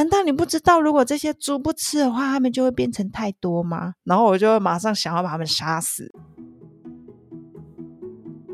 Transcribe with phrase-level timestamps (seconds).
[0.00, 3.92] 难道你不知道，如果这些猪不吃的话，它们就会变成太多吗？
[4.04, 6.10] 然后我就会马上想要把它们杀死。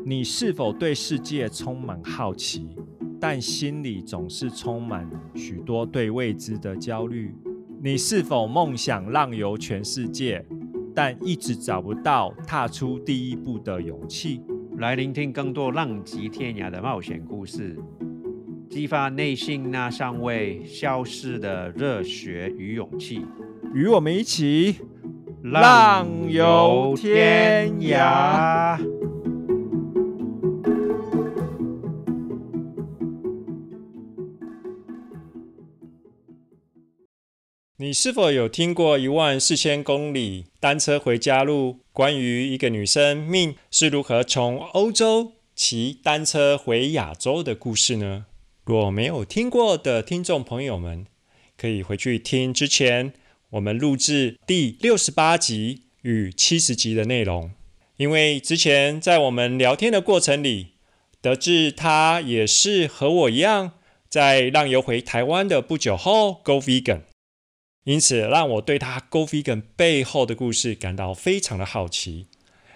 [0.05, 2.67] 你是否对世界充满好奇，
[3.17, 7.33] 但心里总是充满许多对未知的焦虑？
[7.81, 10.45] 你是否梦想浪游全世界，
[10.93, 14.41] 但一直找不到踏出第一步的勇气？
[14.79, 17.79] 来聆听更多浪迹天涯的冒险故事，
[18.69, 23.25] 激发内心那尚未消逝的热血与勇气，
[23.73, 24.75] 与我们一起
[25.43, 28.77] 浪游天涯。
[37.79, 41.79] 你是否有听过一万四千公里单车回家路？
[41.93, 48.25] 关于一个女生命是如何从欧洲骑单车回亚洲的故事呢？
[48.67, 51.05] 若没有听过的听众朋友们，
[51.55, 53.13] 可以回去听之前
[53.51, 57.51] 我们录制第六十八集与七十集的内容。
[57.95, 60.73] 因为之前在我们聊天的过程里，
[61.21, 63.71] 得知他也是和我一样，
[64.09, 67.03] 在浪游回台湾的不久后 Go Vegan。
[67.85, 72.27] 因此，让我对他 Go Vegan 背后的故事感到非常的好奇，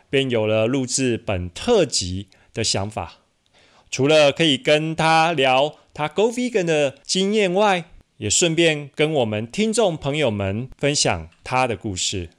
[0.09, 3.17] 便有了录制本特辑的想法。
[3.91, 7.85] 除了可以跟他聊他 Go Vegan 的经验外，
[8.17, 12.29] 也顺便跟我们听众朋友们分享他的故事。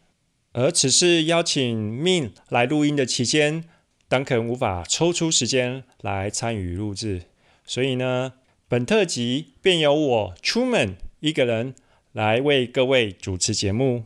[0.52, 1.62] 而此次邀请
[2.02, 3.64] Min 来录音的期间
[4.08, 7.22] ，Duncan 无法抽出时间来参与录制，
[7.64, 8.34] 所以呢，
[8.68, 11.74] 本特辑便由我 Truman 一个人。
[12.14, 14.04] 来为各位主持节目，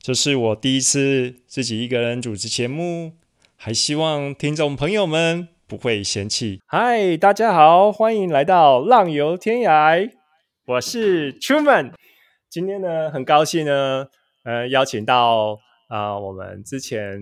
[0.00, 3.12] 这是我第一次自己一个人主持节目，
[3.54, 6.60] 还希望听众朋友们不会嫌弃。
[6.66, 10.10] 嗨，大家好，欢迎来到浪游天涯，
[10.66, 11.92] 我是 Truman。
[12.50, 14.06] 今天呢，很高兴呢，
[14.44, 17.18] 呃，邀请到啊，我们之前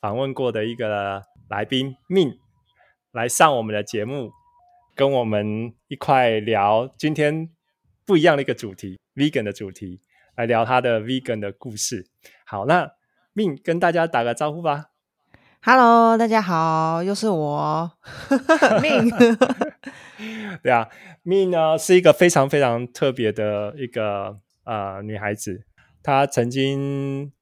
[0.00, 2.36] 访问过的一个来宾 Min
[3.12, 4.30] 来上我们的节目，
[4.94, 7.50] 跟我们一块聊今天
[8.06, 8.98] 不一样的一个主题。
[9.14, 10.00] vegan 的主题
[10.36, 12.06] 来聊他的 vegan 的故事。
[12.44, 12.90] 好，那
[13.32, 14.86] 命跟大家打个招呼吧。
[15.66, 17.90] Hello，大家好，又是我
[18.82, 19.08] 命。
[20.62, 20.86] 对啊，
[21.22, 25.64] 命呢是一个非常非常特别的一个呃女孩子。
[26.02, 27.32] 她曾经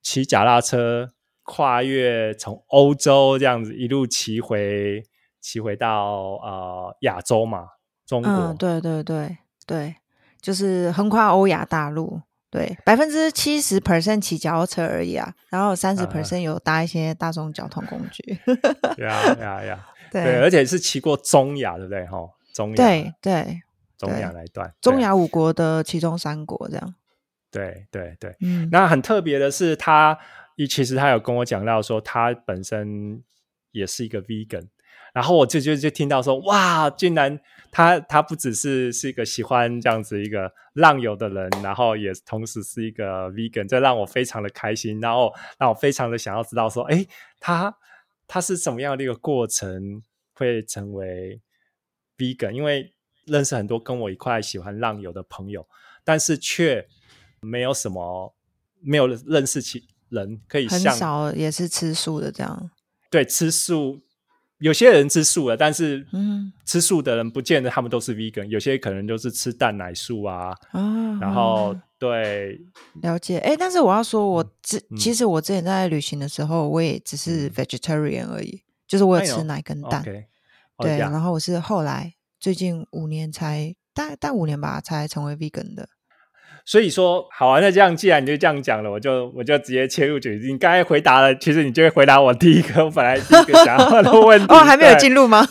[0.00, 1.10] 骑脚踏车
[1.42, 5.02] 跨越从欧洲这样子一路骑回
[5.42, 7.66] 骑回到呃亚洲嘛，
[8.06, 8.32] 中国。
[8.32, 9.96] 嗯，对对对对。
[10.40, 12.22] 就是横跨欧亚大陆，
[12.56, 18.22] 对，百分之七十 percent 骑脚踏车而已啊，然后三十 percent 有搭一些大众交通工具。
[18.96, 22.06] 对啊，对啊，对，对，而且是骑过中亚，对不对？
[22.06, 22.18] 哈，
[22.54, 23.60] 中亚，对对，
[23.98, 26.94] 中亚那一段，中亚五国的其中三国这样。
[27.50, 30.18] 对对对，嗯，那很特别的是，他
[30.56, 33.22] 一其实他有跟我讲到说，他本身
[33.72, 34.68] 也是一个 vegan。
[35.16, 37.40] 然后我就就就听到说，哇，竟然
[37.70, 47.06] 他他不只是是一个喜欢这样子一个浪游的人，然后也同时是一个 vegan，这让我非常的开心，然后让我非常的想要知道说，哎，
[47.40, 47.74] 他
[48.28, 50.02] 他是怎么样的一个过程
[50.34, 51.40] 会成为
[52.18, 52.50] vegan？
[52.50, 52.92] 因为
[53.24, 55.66] 认识很多跟我一块喜欢浪游的朋友，
[56.04, 56.86] 但是却
[57.40, 58.34] 没有什么
[58.82, 62.70] 没有认识起人可以很少也是吃素的这样，
[63.10, 64.02] 对，吃素。
[64.58, 70.56] 有些人吃素了，但是嗯，吃素的人不见得他们都是 vegan，有些可能就是吃蛋奶素啊。
[70.72, 72.58] 啊，然后对，
[73.02, 73.38] 了解。
[73.38, 80.02] 哎，但是我要说，我之其实我之前在旅行的时候，我也只是 vegetarian 而已，就是我有吃奶跟蛋。
[80.78, 85.88] 对，然后我是后来最近五年才大大五年吧，才成为 vegan 的。
[86.68, 90.40] 所以说，好啊，那这样既然你就这样讲了，我就我就直接切入主题。
[90.50, 94.46] 你刚才回答了，其实你就会回答我第一个，我本来第一个想要的问题。
[94.52, 95.46] 哦，还没有进入吗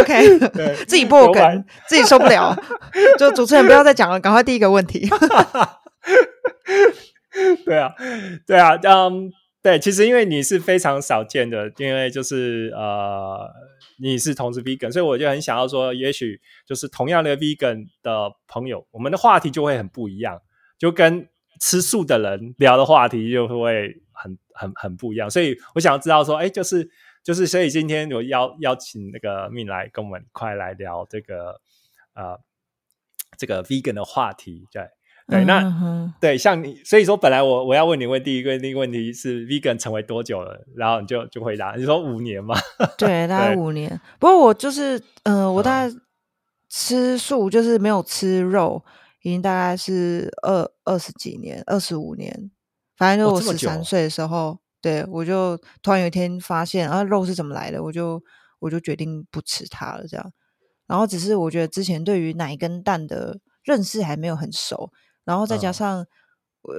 [0.00, 0.40] ？OK，
[0.84, 2.60] 自己破梗，自己受不了。
[3.16, 5.08] 就主持人不要再讲了，赶快第一个问题。
[7.64, 7.92] 对啊，
[8.48, 9.30] 对啊，嗯，
[9.62, 13.48] 对，其实因为你是非常少见的，因为就是呃。
[14.00, 20.40] 你是同时 vegan，所以我就很想要说，也许就是同样的 vegan 的朋友，我们的话题就会很不一样，
[20.78, 21.28] 就跟
[21.60, 25.28] 吃素的人聊的话题就会很很很不一样。
[25.28, 26.88] 所以我想要知道说，哎，就是
[27.22, 31.60] 就是，所以今天我邀邀请那个命来跟我们一块来聊这个
[32.14, 32.38] 呃
[33.36, 34.88] 这个 vegan 的话题，对。
[35.28, 42.56] 对，那对像你，所以说本来我我要问你问第一个那个问题是 vegan 成为多久了，然后你就就回答，你说五年嘛？
[42.96, 44.00] 对， 大概五年。
[44.18, 45.94] 不过我就是呃，我大概
[46.70, 48.82] 吃素，就是没有吃肉，
[49.22, 52.50] 已经大概是二二十几年，二十五年。
[52.96, 57.82] 反正就我十三岁的时候，对我就突然有一天发现，啊，肉是怎么来的？
[57.82, 58.20] 我就
[58.60, 60.32] 我就决定不吃它了，这样。
[60.86, 64.90] 然后只是我觉得之前对于奶跟蛋的认识还没有很熟，
[65.28, 66.04] 然后再加上。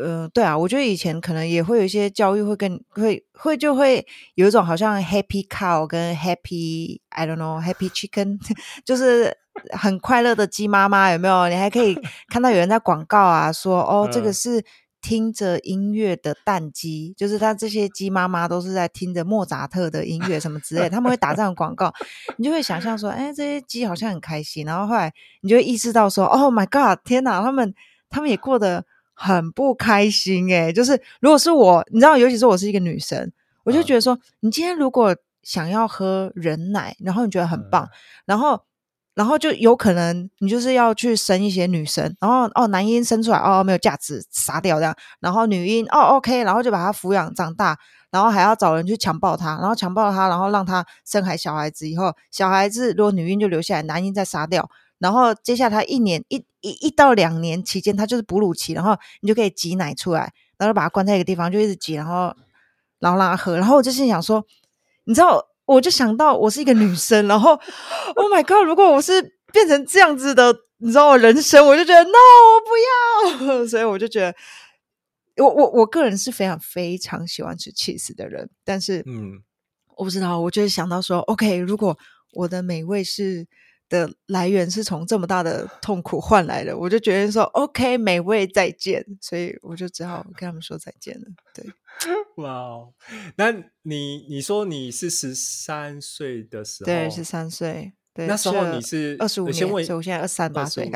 [0.03, 4.05] 呃，对啊，我觉得以前可能也会有一些教育，会跟会会就会
[4.35, 8.37] 有一种好像 happy cow 跟 happy I don't know happy chicken，
[8.85, 9.35] 就是
[9.71, 11.47] 很快乐的鸡妈妈，有没有？
[11.47, 11.97] 你还可以
[12.29, 14.63] 看到有人在广告啊，说哦，这个是
[15.01, 21.91] 听着音乐的蛋鸡，就是他这些鸡妈妈都是在听着莫扎特的音乐什么之类，他们会打这样广告，
[22.37, 25.11] 你就会想象说，哎，这些鸡好像很开心，然后后来
[25.41, 27.73] 你就会意识到说，Oh my God，天哪，他们
[28.09, 28.85] 他们也过得。
[29.21, 33.29] 很不开心哎，就是如果是我，你知道，尤其是我是一个女生，
[33.65, 35.13] 我就觉得说，你今天如果
[35.43, 37.89] 想要喝人奶，然后你觉得很棒，
[38.25, 38.61] 然后，
[39.15, 47.77] 然后就有可能你就是要去生一些女生，然后哦，男婴生出来哦没有价值，杀掉这样，然后女婴哦 OK，然后就把他抚养长大，
[48.11, 54.69] 然后还要找人去强暴她，然后强暴她，然后让她生孩小孩子以后，小孩子如果女婴就留下来，男婴再杀掉。
[54.99, 62.35] 然后接下来他一年一一一到两年期间，他就是哺乳期，然后你就可以挤奶出来，然后把它关在一个地方，就一直挤，然后
[62.99, 63.55] 然后让他喝。
[63.55, 64.45] 然后我就心想说，
[65.05, 67.51] 你知道，我就想到我是一个女生，然后
[68.15, 69.21] Oh my God，如果我是
[69.53, 73.65] 变成这样子的，你知道我人生，我就觉得 No，我不要。
[73.67, 74.35] 所以我就觉得，
[75.37, 79.41] 我我我个人是非常非常喜欢吃 cheese 的人，但是嗯，
[79.95, 81.97] 我不知道，我就是想到说，OK，如果
[82.33, 83.47] 我的美味是。
[83.89, 91.25] 的来源是从这么大的痛苦换来的，我就觉得说 OK，美味再见，所以我就只好跟他们说再见了。
[91.53, 91.65] 对，
[92.37, 92.93] 哇哦，
[93.35, 93.51] 那
[93.81, 100.89] 你你说你是十三岁的时候，对，十三岁，对，那时候你是二十五年，所以我现在二三八岁，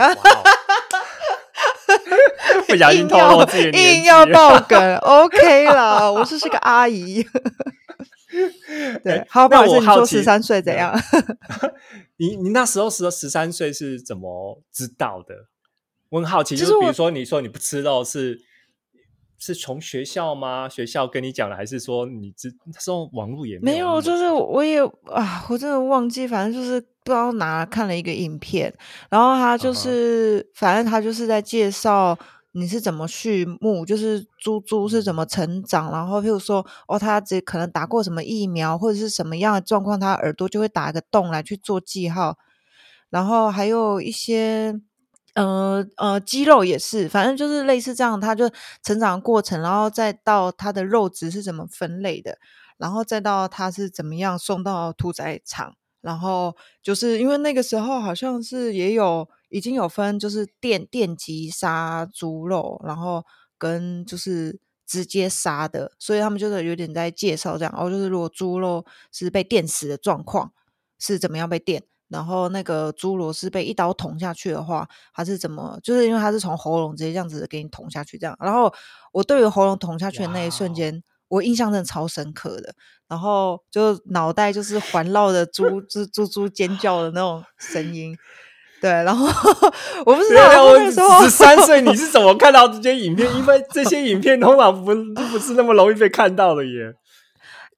[2.68, 7.25] 不小心透露自己硬要爆梗，OK 了，我就是个阿姨。
[9.04, 10.92] 对，好，不好意思，你说十三岁怎样？
[12.18, 15.48] 你你那时候十十三岁是怎么知道的？
[16.10, 18.39] 我很好奇，就是比如说你说你不吃肉是
[19.38, 20.69] 是从学校吗？
[20.69, 24.01] 学校跟你讲的，还是说你知那时候网络也没有？
[24.01, 28.74] 就是我也啊，我真的忘记，反正就是不知道哪看了一个影片，
[29.09, 32.18] 然后他就是反正他就是在介绍。
[32.55, 33.83] 你是怎么畜牧？
[33.85, 35.91] 就是猪猪是怎么成长？
[35.91, 42.38] 然后譬如说，哦，它只可能打过什么疫苗，或者是什么样的状况，它耳朵就会打一个洞来去做记号。
[43.09, 44.79] 然后还有一些，
[45.33, 48.50] 呃呃，肌肉也是，反正就是类似这样，它就
[48.83, 52.38] 成长过程，然后再到它的肉质是怎么分类的，
[52.77, 55.75] 然后再到它是怎么样送到屠宰场。
[56.01, 63.23] 然后就是因为那个时候好像是也有已经有分，就是电电击杀猪肉，然后
[63.57, 67.73] 跟就是直接杀的，所以他们就是有点在介绍这样。
[67.77, 70.51] 哦，就是如果猪肉是被电死的状况
[70.97, 75.79] 是怎么样被电，然后那个猪螺是被一刀捅下去的话，它是怎么？
[75.83, 78.35] 就是因为它是从喉咙直接这样子给你捅下去这样。
[78.39, 78.73] 然后
[79.11, 81.03] 我对于喉咙捅下去的那一瞬间。
[81.29, 82.75] 我印象真的超深刻的，
[83.07, 88.15] 然后就脑袋就是环绕着猪猪猪猪尖叫的那种声音，
[88.83, 89.25] 对，然后
[90.06, 93.25] 我不知道我那时候十三岁， 你是怎么看到这些影片？
[93.37, 94.94] 因为这些影片通常不
[95.31, 96.94] 不是那么容易被看到的耶。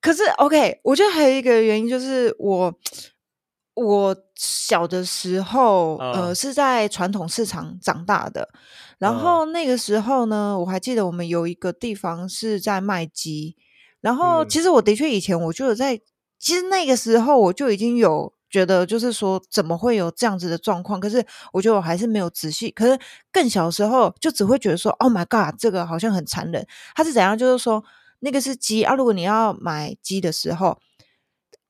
[0.02, 2.74] 可是 OK，我觉得还有一个原因就是我
[3.76, 8.50] 我小的时候呃是在传统市场长大的。
[8.98, 13.56] 然后那个时候呢，我还记得我们有一个地方是在卖鸡。
[14.02, 16.00] 然后其实我的确以前我就有在，
[16.40, 21.00] 其实那个时候我就已经有觉得，就是说怎么会有这样子的状况？
[21.00, 22.72] 可是我觉得我还是没有仔细。
[22.72, 22.98] 可是
[23.32, 26.66] 更小时候就只会觉得说，Oh my god，这个好像很残忍。
[26.96, 27.38] 他是怎样？
[27.38, 27.84] 就是说
[28.20, 30.80] 那个是鸡啊，如果你要买鸡的时候，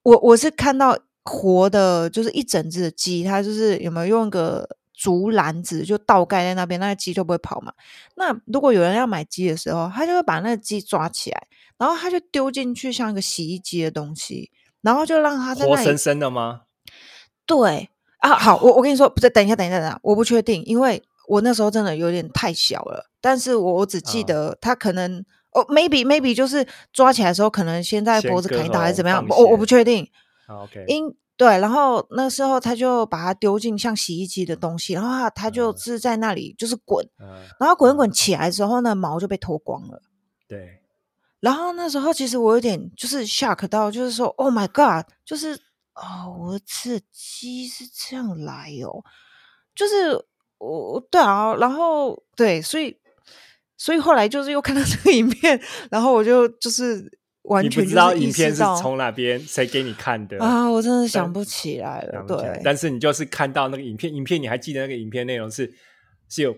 [0.03, 4.69] 我我是看到活的，就是一整只的鸡，它就是有没有用个。
[4.97, 7.73] 竹篮子就倒盖在那边，那个鸡就不会跑嘛。
[8.15, 14.49] 那如果有人要买鸡的时候，他就会把那个鸡抓起来，然后他就丢进去像一个洗衣机的东西，
[14.81, 16.61] 然后就让它在活生生的吗？
[17.45, 30.07] 对啊，好，我我跟你说，不是，等一下，等一下，等一下，我不确定，因为我那时候真的有点太小了，但是我我只记得他可能哦，maybe maybe 就是抓起来的时候，可能先在脖子砍一刀还是怎么样，我我不确定。
[30.47, 31.15] OK，因。
[31.37, 37.05] 对，然后那时候他就把它丢进像洗衣机的东西，然后他他就是在那里就是滚，
[37.59, 40.01] 然后滚滚起来之后呢，毛就被脱光了。
[40.47, 40.79] 对，
[41.41, 45.59] 然后那时候其实我有点就是 shock 到，就是说 Oh my God，就是
[45.95, 49.03] 哦，我吃的鸡是这样来哦。
[49.73, 50.23] 就是
[50.57, 52.97] 我对啊，然后对，所以
[53.77, 55.59] 所以后来就是又看到这个影片，
[55.89, 62.23] 然后我就就是完全不知道影片是从哪边谁给你看的啊，我真的想不起来了。
[62.27, 65.73] 对，但是你就是看到那个影片，影片你还记得那个影片内容是
[66.29, 66.55] 是有。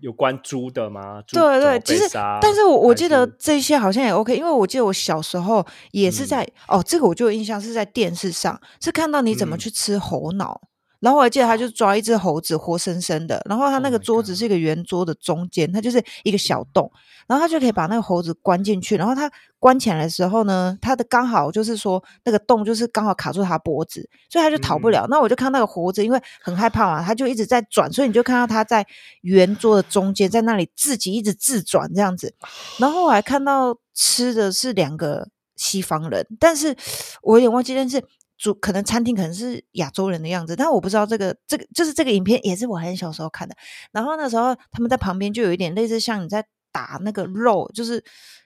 [0.00, 1.22] 有关猪的吗？
[1.26, 2.08] 对对，其实，
[2.40, 10.60] 但是我我记得这些好像也 OK，因为我记得我小时候也是在哦，这个我就有印象是在电视上是看到你怎么去吃猴脑。
[11.00, 16.90] 然后我还记得他就抓一只猴子活生生的，然后他那个桌子是一个圆桌的中间，它就是一个小洞，
[17.28, 25.06] 然后他就可以把那个猴子关进去，然后他关起来的时候呢，他的刚好就是说那个洞就是刚好卡住他脖子，所以他就逃不了。
[25.08, 28.84] 那我就看那个猴子，因为很害怕嘛，他就一直在转，所以你就看到他在
[29.22, 32.34] 圆桌的中间，在那里自己一直自转这样子。
[32.78, 36.74] 然后我还看到吃的是两个西方人，但是
[37.22, 38.02] 我有点忘记，但是。
[38.38, 43.56] 主可能餐厅可能是亚洲人的样子，但我不知道这个这个就是这个影片也是我很小时候看的。
[43.90, 48.02] 然后那时候他们在旁边就有一点类似像你在打那个肉，就是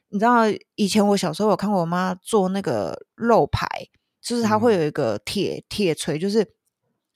[0.08, 0.44] 你知道
[0.76, 3.66] 以前我小时候有看过我妈做那个肉排，
[4.22, 6.54] 就是它会有一个铁铁锤，就是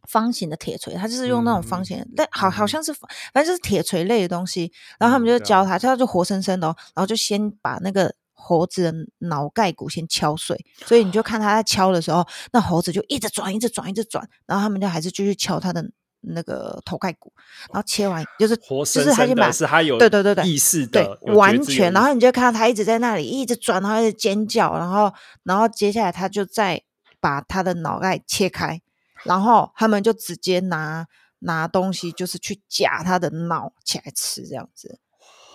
[0.06, 3.08] 方形的铁锤，它就是用那种方形，但好好像是反
[3.42, 4.70] 正就是铁锤类的东西。
[4.98, 8.14] 然后他们就教他，他就活生生的，然后就先把那个。
[8.38, 15.84] 猴子的脑盖骨先敲碎，所以你就看他在敲的时候，那猴子就一直转，一直转，一直转，然后他们就还是继续敲他的
[16.20, 17.32] 那个头盖骨，
[17.72, 25.12] 然后切完就是活就是他先把是他有对对对对意识的完全，然后你就看到他一直在那里一直转，然后一直尖叫，然后
[25.42, 26.82] 然后接下来他就再
[27.18, 28.80] 把他的脑袋切开，
[29.24, 31.06] 然后他们就直接拿
[31.38, 35.00] 拿东西就是去夹他的脑起来吃，这样子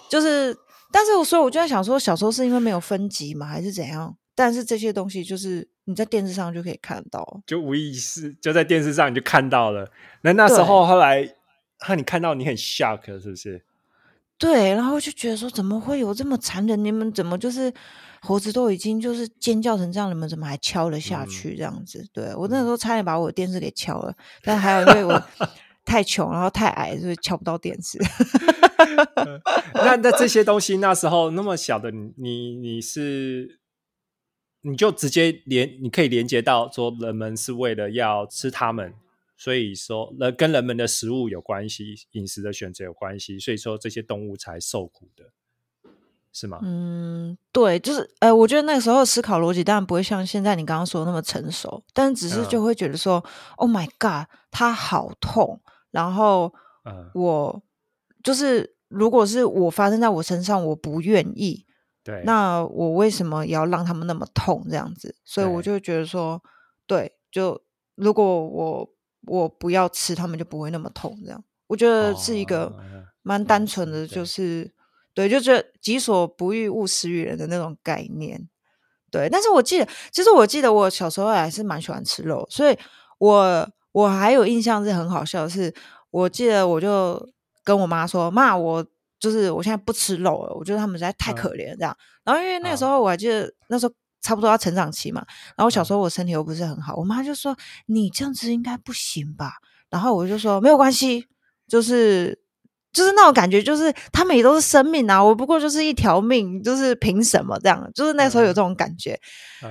[0.10, 0.58] 就是。
[0.92, 4.16] 但是，所以我就在想说，小时候是因为没有分级嘛，还是怎样？
[4.36, 9.92] 但是这些东西就是你在电视上就可以看到，就无意识就在电视上你就看到了。
[10.22, 11.36] 那那时候后来，
[11.80, 13.64] 哈，你看到你很 shock 是不是？
[14.38, 16.84] 对，然后就觉得说，怎么会有这么残忍？
[16.84, 17.72] 你们怎么就是
[18.22, 21.56] 猴子都已经就是尖叫成这样，你们怎么还敲了下去？
[21.56, 25.24] 这样子，对我那时候差点把我的电视给敲了，但还有因为我。
[25.84, 28.00] 太穷，然后太矮，所以敲不到电视。
[29.74, 33.60] 那那这些东西，那时候那么小的你，你你是
[34.62, 38.94] 你就直接连你可以连接到说，人们是为了要吃它们，
[39.38, 45.26] 所以说人跟人们的食物有关系，饮食的选择有关系，所以说这些动物才受苦的，
[46.34, 46.60] 是吗？
[46.64, 53.24] 嗯，对，就是呃，我觉得那个时候思考逻辑当然不会像现在你刚刚说那么成熟，但只是就会觉得说
[53.58, 55.62] ，Oh my God，它好痛。
[55.92, 56.54] 然后，
[57.14, 57.62] 我
[58.24, 61.66] 就是，如果是我发生在我身上，我不愿意。
[62.04, 65.16] 对，那我为什么要让他们那么痛这样子？
[65.24, 66.42] 所以我就觉得说，
[66.88, 67.62] 对，就
[67.96, 68.90] 如果我
[69.28, 71.16] 我不要吃，他们就不会那么痛。
[71.24, 72.74] 这样，我觉得是一个
[73.22, 74.74] 蛮单纯的，就是
[75.14, 78.50] 对，就觉得己所不欲，勿施于人的那种概念。
[79.12, 82.78] 对，但是我记得，其实我记得我小时候还是蛮喜欢吃肉，所以
[83.20, 83.70] 我。
[83.92, 85.74] 我还有印象是很好笑的是，
[86.10, 87.22] 我记得我就
[87.64, 88.86] 跟我妈说：“妈，我
[89.20, 97.56] 就是我现在不吃肉了，我觉得他们实在太可怜这样。”然后因为那个时候我还记得那时候差不多要成长期嘛，然后小时候我身体又不是很好，我妈就说
[97.88, 99.54] ：“你这样子应该不行吧？”
[99.90, 101.28] 然后我就说：“没有关系，
[101.68, 102.40] 就是。”
[102.94, 107.90] 就是那种感觉，就是他们也都是生命啊，我不过就是一条命，就是凭什么这样？
[107.96, 109.20] 就是那时候有这种感觉。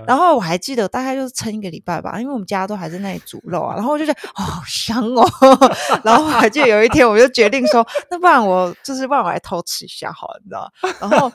[0.06, 3.74] 然后我还记得，大概就是撑一个礼拜吧，因为我们家都还在那里煮肉啊。
[3.74, 5.28] 然后我就觉得，哦，好香哦。
[6.04, 11.30] 然后我还记得有一天，我就决定说，那不然我就是不然我来偷吃一下好了，你知道然后。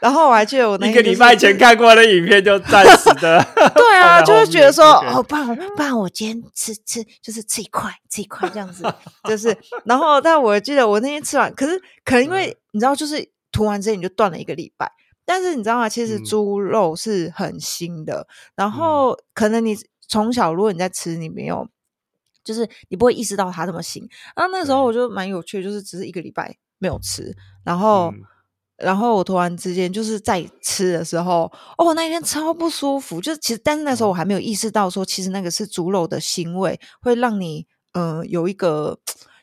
[0.00, 3.44] 然后我还记得我那个礼拜前看过的影片，就暂时的。
[3.76, 8.82] 对啊，就是觉得说，哦，不然不然我今天吃吃，就是吃一块，吃一块这样子，
[9.24, 9.54] 就是。
[9.84, 14.90] 然后，但我记得我那天吃完，可是可能因为你知道，就是涂完之后你就断了一个礼拜。
[15.26, 15.86] 但是你知道吗？
[15.86, 18.26] 其实猪肉是很腥的。
[18.56, 19.76] 然后可能你
[20.08, 21.68] 从小如果你在吃，你没有，
[22.42, 24.00] 就是你不会意识到它这么腥。
[24.34, 28.10] 然后那时候我就蛮有趣，就是只是一个礼拜没有吃，然后。
[28.80, 33.20] 然后我突然之间就是在吃的时候，哦，那一天超不舒服。
[33.20, 38.98] 就是其实，但是那时候我还没有意识到说，其实那个是猪肉的腥味，会让你嗯有一个，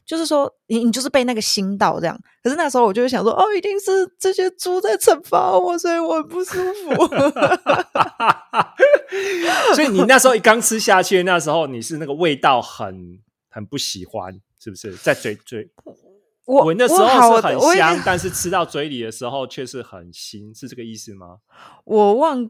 [0.06, 2.20] 就是说你你就是被那个腥到这样。
[2.44, 7.08] 可是那时候我就会想说，哦，一定是这些猪在惩罚我，所以我很不舒服。
[9.75, 14.94] 所以你那时候一刚吃下去，那时候你是那个味道很很不喜欢，是不是？
[14.96, 15.70] 在嘴嘴。
[16.48, 21.38] 闻的时候是很香，但是吃到嘴里的时候却是很腥，是这个意思吗？
[21.86, 22.50] 我忘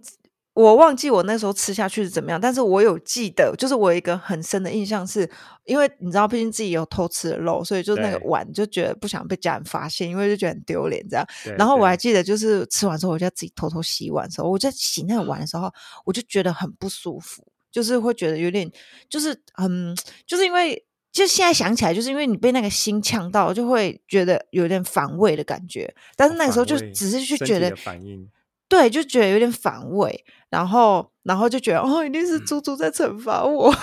[0.53, 5.29] 我忘记我那时候吃下去是怎么样，但是我有记得，就是我有一个很深的印象，是
[5.65, 11.23] 因为你知道，毕竟自己有偷吃的肉，所以就那个碗就觉得不想被家人发现，因为就觉得很丢脸这样。
[11.57, 15.71] 然后我还记得，就是吃完之后，我就自己偷偷洗碗的时候，我在洗那个碗的时候，
[16.05, 18.67] 我就觉得很不舒服，就是会觉得有点，
[19.07, 20.83] 就是很，就是因为
[21.17, 25.91] 就现在想起来，就是因为你被那个心呛到，就会觉得有点反胃的感觉。
[26.15, 28.29] 但是那个时候就只是去觉得反应。
[28.69, 33.73] 对，就觉得有点反胃，然后，然后就觉得哦，一定是猪猪在惩罚我。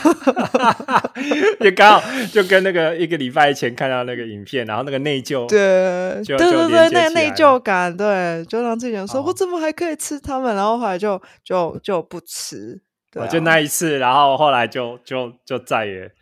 [1.61, 10.55] 也刚好就跟那个一个礼拜前看到那个影片，然后那个内疚，对，对对对，那个内疚感，对，就让自己说，我怎么还可以吃他们？
[10.55, 12.79] 然后后来就就就不吃，
[13.11, 16.13] 对，就那一次，然后后来就就就再也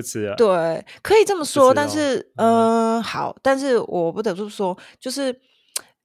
[0.00, 0.34] 不吃了。
[0.36, 5.40] 对，可以这么说，但是，嗯，好，但是我不得不说，就是，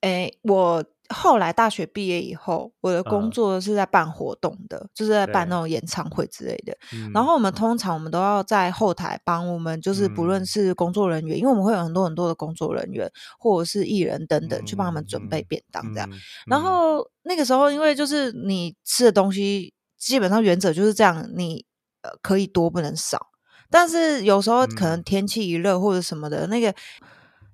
[0.01, 0.83] 哎，我。
[1.09, 6.75] 后来大学毕业以后，我的工作是在办活动的，就是在办那种演唱会之类的。
[7.13, 16.09] 然后我们通常我们都要在后台帮我们，就是不论是工作人员，因为我们会有很多很多的工作人员，或者是艺人等等，去帮他们准备便当这样。
[16.47, 21.63] 然后那个时候，因为就是你吃的东西，基本上原则就是这样，你
[22.01, 23.27] 呃可以多不能少。
[23.69, 26.73] 但是有时候可能天气一热或者什么的，那个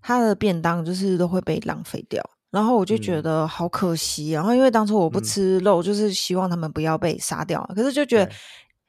[0.01, 2.23] 他的便当就是都会被浪费掉。
[2.51, 8.29] 然后我就觉得好可惜，然后因为当初我不吃肉，就是希望他们不要被杀掉，可是就觉得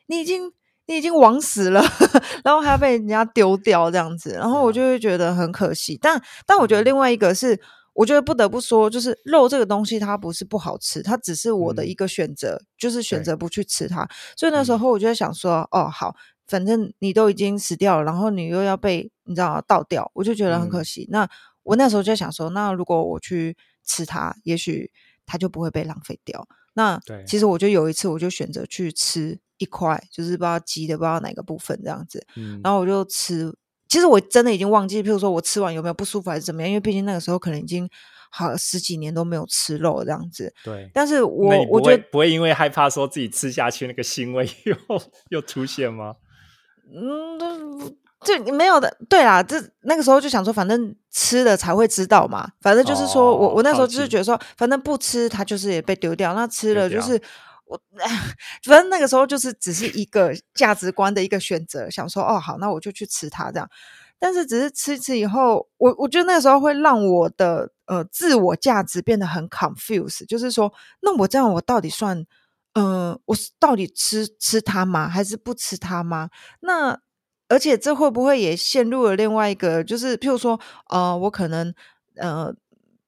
[0.08, 0.50] 你已经
[0.86, 1.80] 你已经枉死了，
[2.42, 5.96] 然后还要被人家丢掉这样子，然后我就会觉得很可惜。
[6.02, 7.56] 但但我觉得另外一个是，
[7.94, 14.04] 我觉得不得不说，就是肉这个东西它不是不好吃，它只是我的一个选择，就是选择不去吃它。
[14.36, 16.12] 所以那时候我就在想说，哦，好，
[16.52, 21.08] 反正你都已经死掉了，然后你又要被你知道倒掉，我就觉得很可惜。
[21.10, 21.26] 那
[21.62, 23.56] 我那时候就想说，那如果我去
[23.86, 24.92] 吃它，也许
[25.24, 26.46] 它就不会被浪费掉。
[26.74, 32.22] 那其实我就有一次，我就选择去吃一块，就是不知道鸡的不知道哪个部分这样子。
[32.36, 33.50] 嗯，然后我就吃，
[33.88, 37.88] 其实我真的已经忘记，譬如说我吃完有没有不舒服还是怎么样，因为毕竟那个时候可能已经
[38.30, 40.52] 好十几年都没有吃肉这样子。
[40.62, 44.76] 对，但是我我觉得不会因为害怕说自己吃下去那个腥味 又
[45.30, 46.16] 又出现吗？
[46.92, 47.96] 嗯。
[48.24, 52.48] 就没有的，对啦，这那个时候就想说，反正吃了才会知道嘛。
[52.60, 57.20] 反正就是说我我那时候就是觉得说，反正不吃它就是也被丢掉，那吃了就是
[57.66, 57.76] 我，
[58.64, 63.68] 反正那个时候就是只是一个价值观的一个选择，想说哦好，那我就去吃它这样。
[64.20, 72.24] 但是只是吃一次以后，我我觉得那个时候会让我的呃自我价值变得很 confuse，就是说，那我这样我到底算
[72.74, 75.08] 嗯，我到底吃吃它吗？
[75.08, 76.30] 还是不吃它吗？
[76.60, 76.98] 那
[77.48, 79.84] 而且这会不会也陷入了另外一个？
[79.84, 80.58] 就是譬如说，
[80.88, 81.74] 呃，我可能，
[82.16, 82.50] 呃，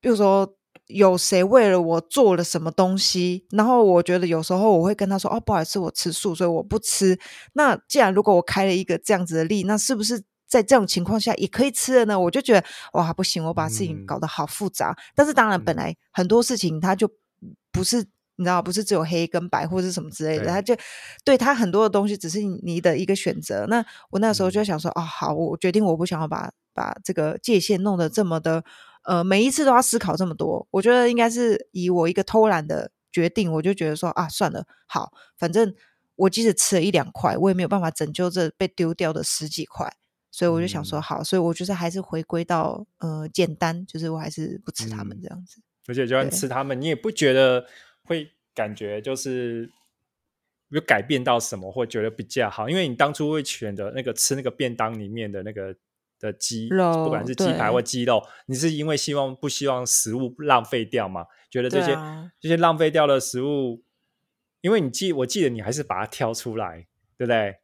[0.01, 0.55] 比如说
[0.89, 7.19] 有谁为了我做了什么东西，然后我觉得有时候我会跟他说：“哦，不好意思，我吃素，所以我不吃。”
[7.55, 12.21] 那既然如果我开了一个这样子的例，那是不是在这种情况下也可以吃了呢？
[12.21, 14.95] 我就觉得哇，不行，我把事情搞得好复杂。
[15.15, 17.11] 但是当然，本来很多事情它就
[17.73, 18.05] 不是。
[18.37, 20.77] 你知道，不是只有黑跟白或者什么之类的，他就
[21.25, 23.65] 对他很多的东西只是你的一个选择。
[23.69, 28.65] 那我那时候就想说，哦，好，我决定我不想要把把这个界限弄得这么的，
[29.05, 30.67] 呃，每一次都要思考这么多。
[30.73, 35.73] 我觉得应该是以我一个偷懒的决定，我就觉得说啊，算了，好，反正
[36.17, 39.89] 我即使吃了一两块，我也没有办法拯救这被丢掉的十几块，
[40.33, 45.61] 所以我就想说，好，所以我就是还是回归到呃简单，就是我还是不吃他们这样子。
[45.87, 47.65] 而且就算吃他们，你也不觉得。
[48.07, 49.71] 会感觉就是
[50.69, 55.75] 有改变到什么，或觉得比较好，因为你当初会选择那个吃那个便当里面的那个
[56.19, 61.27] 的鸡肉，不管是鸡排或鸡肉，你是因为希望不希望食物浪费掉嘛？
[61.51, 61.97] 觉得这些
[62.41, 63.83] 这些浪费掉的食物，
[64.61, 66.87] 因为你记我记得你还是把它挑出来，
[67.17, 67.57] 对不对？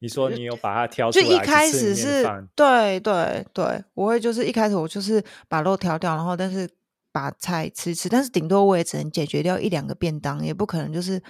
[0.00, 6.68] 你说你有把它挑出来，就一开始是对对对，我会就是一开始我就是把肉挑掉，然后但是。
[7.12, 11.22] 把菜吃吃，但是顶多我也只能解决掉一两个便当，也不可能就是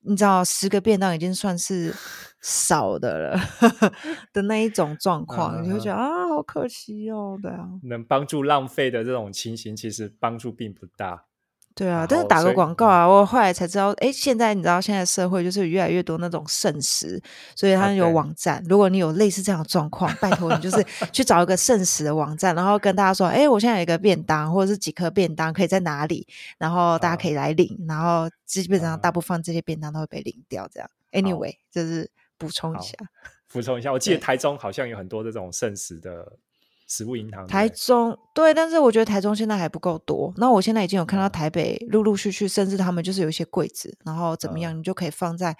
[0.00, 1.94] 你知道十个便当已经算是
[2.40, 3.40] 少的了
[4.32, 11.27] 的那一种状况，你会觉得啊，好可惜哦，对啊，能帮助浪费的这种情形，其实帮助并不大。
[11.78, 17.22] 对啊，但是打个广告啊，我后来才知道，哎，现在你知道现在社会就是越来越多那种圣食，
[17.54, 18.60] 所以它有网站。
[18.68, 26.26] 如果你有类似这样的状况，拜托你就是去找一个圣食的网站，然后跟大家说，哎，我现在有一个便当，或者是几颗便当可以在哪里，
[26.58, 30.68] 然后大家可以来领，然后基本上大部分这些便当都会被领掉。
[30.72, 32.96] 这样，anyway，就是补充一下，
[33.52, 36.32] 补充一下，我记得台中好像有很多这种圣食的。
[36.88, 37.46] 食物银行。
[37.46, 40.34] 台中对，但是我觉得台中现在还不够多。
[40.38, 45.56] 那我现在已经有看到台北陆陆续续，甚至他们就是有一些柜子，然后怎么样，你就可以放在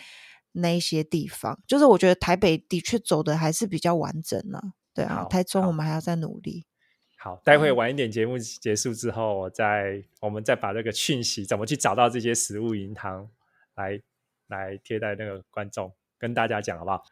[0.52, 1.56] 那一些地方。
[1.66, 4.60] 就是我觉得台北的确走的还是比较完整呢。
[4.92, 6.66] 对啊，台中我们还要再努力。
[7.20, 13.28] 好，待会晚一点节目结束之后，我再我们再把这个讯息怎么去找到这些食物银行
[13.74, 14.00] 来
[14.46, 17.02] 来贴在那个观众跟大家讲，好不好？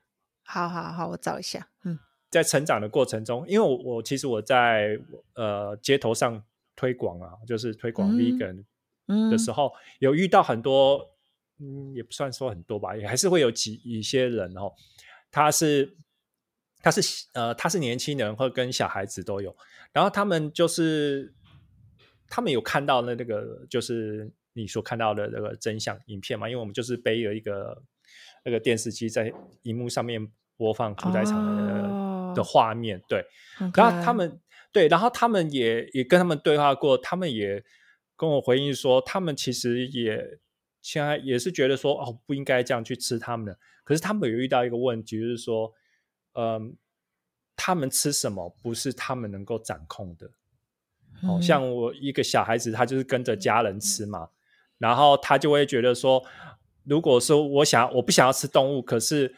[0.44, 1.68] 好好好，我找一下。
[1.84, 1.98] 嗯，
[2.30, 4.98] 在成长的过程中，因为我我其实我在
[5.34, 6.42] 呃街头上
[6.74, 8.64] 推广啊，就是推广 vegan
[9.30, 11.10] 的时候，有遇到很多，
[11.58, 14.72] 嗯，也不算说很多吧，也还是会有几一些人哦，
[15.30, 15.96] 他是
[16.82, 19.56] 他是呃他是年轻人或跟小孩子都有。
[19.92, 21.32] 然后他们就是，
[22.28, 26.46] 他们有看到那那个，就是你所看到的那个真相影片嘛？
[26.46, 27.82] 因为我们就是背了一个
[28.44, 32.05] 那个电视机在荧幕上面播放屠宰场的
[32.36, 33.24] 的画面，对。
[33.74, 37.64] 然后他们对，然后他们也也跟他们对话过，他们也
[38.14, 40.38] 跟我回应说，他们其实也
[40.80, 43.58] 现在也是觉得说，哦，不应该这样去吃他们的。
[43.82, 45.72] 可是他们有遇到一个问题，就是说，
[46.34, 46.76] 嗯。
[47.58, 50.30] 他们吃什么不是他们能够掌控的，
[51.22, 54.28] 哦，像我一个小孩子，他就是跟着家人吃嘛，
[54.76, 56.22] 然后他就会觉得说，
[56.84, 59.34] 如果说我想我不想要吃动物，可是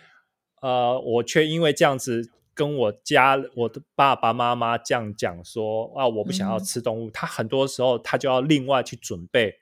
[0.61, 2.29] 呃，我却因为这样子
[2.59, 9.61] 跟我家我的爸爸妈妈这样讲说啊，我不想要吃动物，他很多时候他就要另外去准备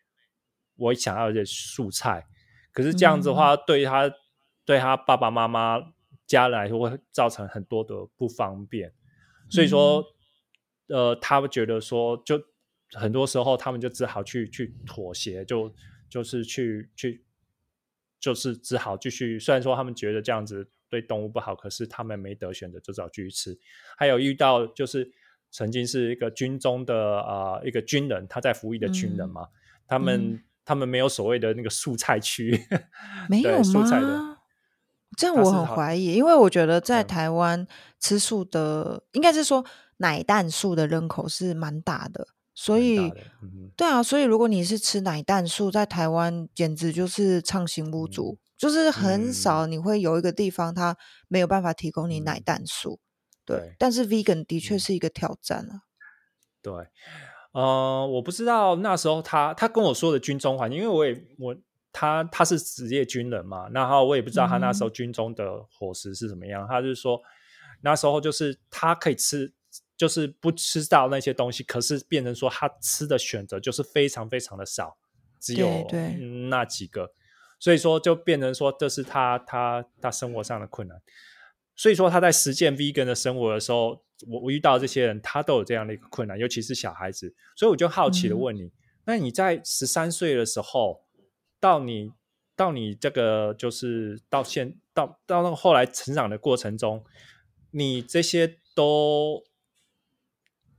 [0.76, 2.26] 我想要的素菜，
[2.72, 4.10] 可是这样子的话，对他
[4.64, 5.92] 对他爸爸妈妈。
[6.26, 8.92] 家人来说会造成很多的不方便，
[9.48, 10.04] 所以说，
[10.88, 12.42] 呃，他们觉得说，就
[12.94, 15.72] 很多时候他们就只好去去妥协，就
[16.08, 17.24] 就是去去，
[18.18, 19.38] 就是只好继续。
[19.38, 23.58] 虽然说他们觉得这样子对动物不好，可是他们没得选择，就只好继续吃。
[23.96, 25.10] 还有遇到就是
[25.50, 29.48] 曾经是一个军中的啊一个军人，他在服役的军人嘛，
[29.86, 32.60] 他们他们没有所谓的那个素菜区，
[33.30, 34.38] 没有吗？
[35.16, 37.66] 这样我很怀疑，因为我觉得在台湾
[37.98, 39.64] 吃素的，应该是说
[39.98, 43.10] 奶蛋素的人口是蛮大的，所以
[43.76, 50.96] 对啊，所以如果你是吃奶蛋素，在台湾简直就是畅行无阻，就是很少你会有一个地方它
[51.28, 53.00] 没有办法提供你奶蛋素。
[53.44, 55.82] 对，但是 vegan 的确是一个挑战啊。
[56.62, 56.72] 对，
[57.52, 61.56] 呃，我不知道那时候他他跟我说的军中环境，因为我也我。
[61.98, 66.66] 他他是职业军人嘛，然后我也不知道他那时候军中的伙食是怎么样。
[66.68, 67.18] 他就是说，
[67.80, 69.50] 那时候就是他可以吃，
[69.96, 74.98] 就是不吃到那些东西，可是变成说他吃的选择就是非常非常的少，
[75.40, 75.88] 只有
[76.50, 77.14] 那几个，
[77.58, 81.00] 所以说就变成说这是他他他生活上的困难。
[81.74, 87.34] 所以说他在实践 vegan 的生活的时候，我我遇到这些人，他都有这样的一个困难，尤其是小孩子。
[87.56, 88.70] 所以我就好奇的问你，
[89.04, 91.04] 那你在十三岁的时候？
[91.58, 92.12] 到你
[92.54, 97.02] 到你这个就是到现到到那个后来成长的过程中，
[97.70, 99.42] 你这些都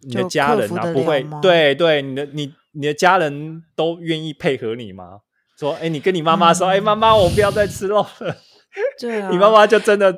[0.01, 5.21] 你的家人啊不会对对你的你你的家人都愿意配合你吗？
[5.57, 8.37] 说哎，你跟你妈妈说，哎，妈妈我不要再吃肉了。
[8.99, 10.15] 对啊，你妈妈就真的，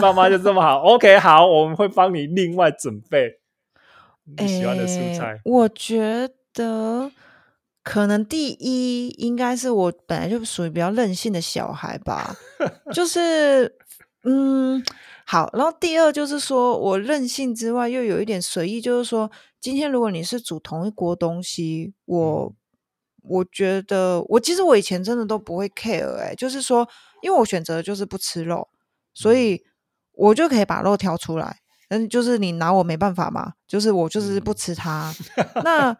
[0.00, 0.80] 妈妈就这么好。
[0.82, 3.40] OK， 好，我们会帮你另外准备
[4.38, 5.40] 你喜欢的蔬菜。
[5.44, 7.10] 我觉得。
[7.84, 12.36] 可能第一应该是我本来就属于比较任性的小孩吧，
[12.92, 13.74] 就是
[14.24, 14.84] 嗯
[15.24, 22.52] 好，然后第二就是说我任性之外又有一点随意，就是说今天如果你是煮同一锅东西，我
[23.22, 26.88] 我觉得我其实我以前真的都不会 care 哎，就是说
[27.22, 28.68] 因为我选择就是不吃肉，
[29.14, 29.62] 所以
[30.12, 35.14] 我就可以把肉挑出来，嗯，就是你拿我没办法嘛，就是我就是不吃它，
[35.64, 35.96] 那。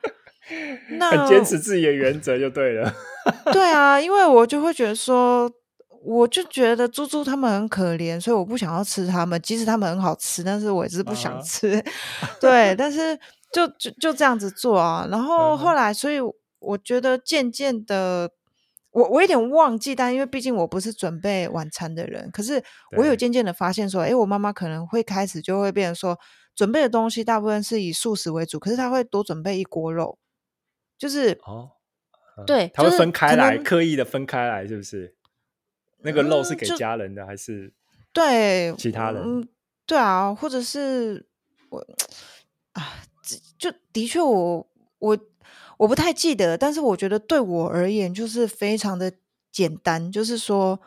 [1.10, 2.90] 很坚持自己的原则就对了。
[3.52, 5.46] 对啊，因为我就会觉得说，
[6.02, 9.38] 我就觉得猪猪他们很可怜，所以我不想要吃它们。
[9.42, 11.84] 即使它们很好吃，但是我也是不想吃。
[12.40, 13.14] 对，但是
[13.52, 15.06] 就就就这样子做啊。
[15.10, 16.18] 然后后来，所以
[16.58, 18.30] 我觉得渐渐的，
[18.90, 22.62] 我我有点忘记，但因为毕竟我不是准备晚餐的人，可是
[22.96, 26.18] 我有渐渐的发现说，哎，我妈妈可能会开始就会变成说，
[26.54, 30.18] 准备的东西大部分是以素食为主，可是她会多准备一锅肉。
[30.98, 31.70] 就是哦，
[32.44, 35.14] 对，她会分开来，刻意的分开来，是不是？
[35.98, 37.72] 那个肉是给家人的，还是
[38.12, 39.22] 对其他人？
[39.24, 39.48] 嗯，
[39.86, 41.28] 对啊，或者是
[41.70, 41.86] 我
[42.72, 43.02] 啊，
[43.58, 44.68] 就的确，我
[44.98, 45.18] 我
[45.78, 49.12] 我不太记得，但是我觉得对我而言就是非常的
[49.50, 50.78] 简单，就是说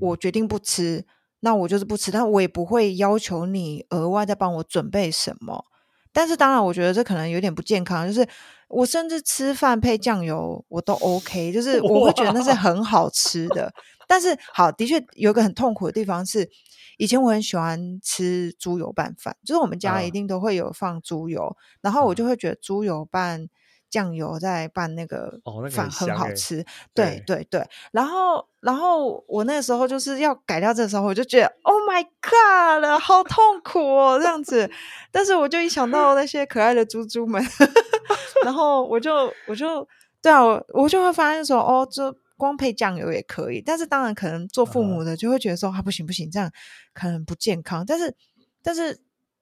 [0.00, 1.04] 我决定不吃，
[1.40, 5.64] 那我就是不吃，但我也不会要求你额外再帮我准备什么。
[6.12, 8.06] 但是当然，我觉得这可能有点不健康。
[8.06, 8.26] 就是
[8.68, 13.72] 我甚至吃饭配酱油我都 OK，就是 我会觉得那是很好吃的。
[14.08, 16.48] 但是好，的确有个很痛苦的地方是，
[16.96, 23.46] 以前我很喜欢吃猪油拌饭，就是我们家一定都会有放猪油，然后我就会觉得猪油拌。
[23.90, 27.66] 酱油在拌那个饭很好吃，对对对。
[27.92, 34.70] 然后然后我那个时候就是要改掉这个时候，我就觉得 Oh my God 了，好痛苦哦，这样子。
[35.10, 37.42] 但是我就一想到那些可爱的猪猪们，
[38.44, 39.86] 然后我就我就
[40.20, 43.62] 对啊，我我就会发现说，哦，这光配酱油也可以。
[43.64, 46.50] 但是当然可能做父母的就会觉得说，啊不行不行，这样
[46.92, 47.84] 可能不健康。
[47.86, 48.14] 但是
[48.62, 49.00] 但是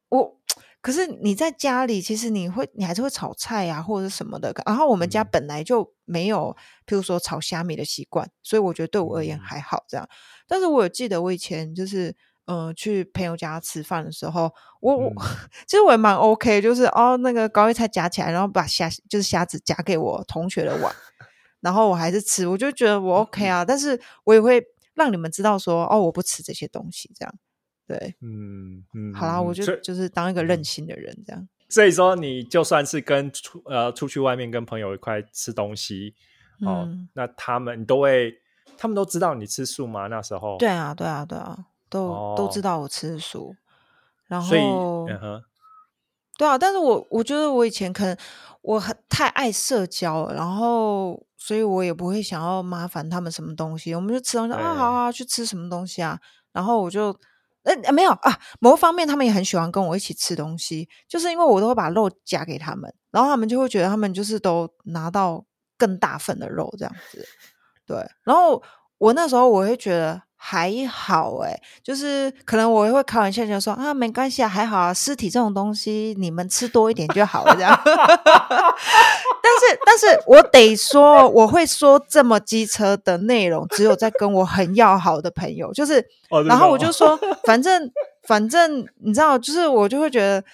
[0.08, 0.36] 我。
[0.86, 4.54] 可是你在家里，其实你会，你还是会炒菜呀，或者什么的。
[4.64, 10.08] 然后我们家本来就没有，譬如说炒虾米的习惯，所以我觉得对我而言还好这样。
[10.46, 14.48] 但是我有记得我以前就是，嗯，去朋友家吃饭的时候，
[14.80, 15.12] 我我
[15.66, 20.94] 其实我也蛮 OK，就是哦，那个高丽菜夹起来，然后把虾就是虾子夹给我同学的碗，
[21.60, 23.64] 然后我还是吃，我就觉得我 OK 啊。
[23.64, 27.34] 但是我也会让你们知道说，哦，我不吃这些东西这样。
[27.86, 31.48] 对，嗯嗯，好啦，我就就是当一个任性的人这样。
[31.68, 36.14] 所以说，你就算是跟出呃出去外面跟朋友一块吃东西
[36.60, 38.32] 哦，那他们都会，
[38.78, 40.06] 他们都知道你吃素吗？
[40.06, 40.56] 那时候？
[40.58, 41.58] 对啊，对啊，对啊，
[41.90, 43.56] 都都知道我吃素。
[44.28, 45.08] 然后，
[46.38, 48.16] 对啊，但是我我觉得我以前可能
[48.62, 56.20] 我很太爱社交了，然后所以我也不会想要麻烦他们什么东西，我们就吃东西啊，好好去吃什么东西啊，
[56.52, 57.18] 然后我就。
[57.66, 58.38] 呃，没有啊。
[58.60, 65.44] 某方面，他们也很喜欢跟我一起吃东西，就是因为我都会把肉夹给他们，然后他们就会觉得他们就是都拿到
[65.76, 67.26] 更大份的肉这样子。
[67.84, 68.62] 对，然后
[68.98, 77.76] 我那时候我会觉得还好，哎，就是可能我会开玩笑就说啊，没关系啊，还好啊，尸体这种东西你们吃多一点就好了这样。
[77.84, 86.06] 但是，但是我得说，我会说这么机车的内容，只有在跟我很要好的朋友，就是，
[86.46, 87.90] 然后我就说，反正，
[88.28, 90.44] 反正你知道，就是我就会觉得，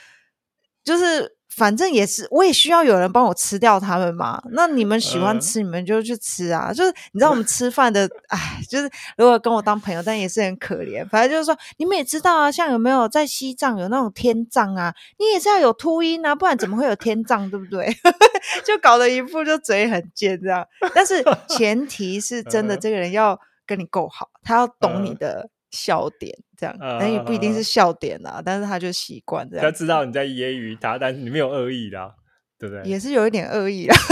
[0.83, 1.37] 就是。
[1.54, 4.42] 反正也是，我也需要有人帮我吃掉他们嘛。
[4.52, 6.72] 那你们喜欢吃，你们就去吃啊。
[6.72, 11.06] 就是你知道我们吃饭的，哎，就是如果跟我当朋友，但也是很可怜。
[11.08, 14.94] 反正就是说，你们也知道啊，像有没有在西藏有那种天葬啊？
[15.18, 17.94] 你也是要有秃鹰啊，不然怎么会有天葬，对不对？
[18.64, 20.66] 就搞得一副就嘴很贱这样。
[20.94, 25.48] 但是前提是真的，这个人要跟你够好，他要懂你的。
[25.72, 28.40] 笑点这样，但也不一定是笑点啊。
[28.44, 32.14] 但是他就习惯这样，他知道你在揶揄他，但是你没有恶意的，
[32.58, 32.85] 对不对？
[32.85, 33.96] 也是有一点恶意啊。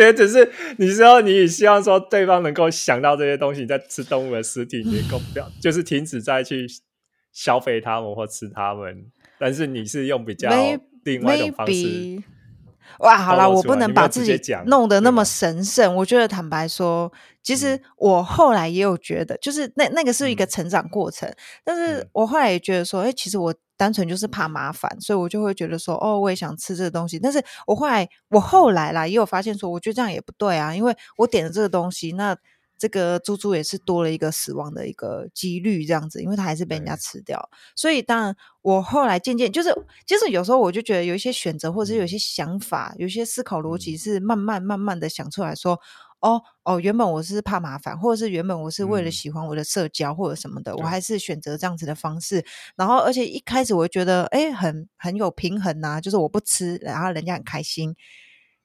[0.00, 6.66] 也只是你说你希望说对方能够想到这些东西，你在吃动物的尸体，你够不要，就是停止再去
[7.32, 9.06] 消费他们或吃他们。
[9.38, 10.50] 但是你是用比较
[11.04, 12.20] 另外一种方式。
[13.00, 15.94] 哇，好了，我不能把自己弄得那么神圣。
[15.96, 21.32] 我觉得坦白说，其实我后来也有觉得，就是那那个是一个成长过程。
[21.64, 27.18] 但是我后来也觉得说，哎，其实我单纯就是怕麻烦，所以我就会觉得说，哦，我也想吃这个东西。
[27.18, 32.36] 但是我后来，我后来啦，也有发现说，我觉得这样也不对啊，因为我点了这个东西，那。
[32.82, 37.48] 这个猪猪也是多了一个死亡的一个几率，这样子，因为它还是被人家吃掉。
[37.76, 39.72] 所以，当然，我后来渐渐就是，
[40.04, 45.78] 就是有时候我就觉得有一些选择，或者是有些想法，有些思考逻辑是慢慢慢慢的想出来说，
[46.18, 52.44] 哦哦，原本我是怕麻烦，或者是原本我是为了喜欢我的社交或者什么的，我还是选择这样子的方式。
[52.74, 57.94] 然后，而且一开始我觉得，哎，很很有平衡呐，就是我不吃，然后人家很开心。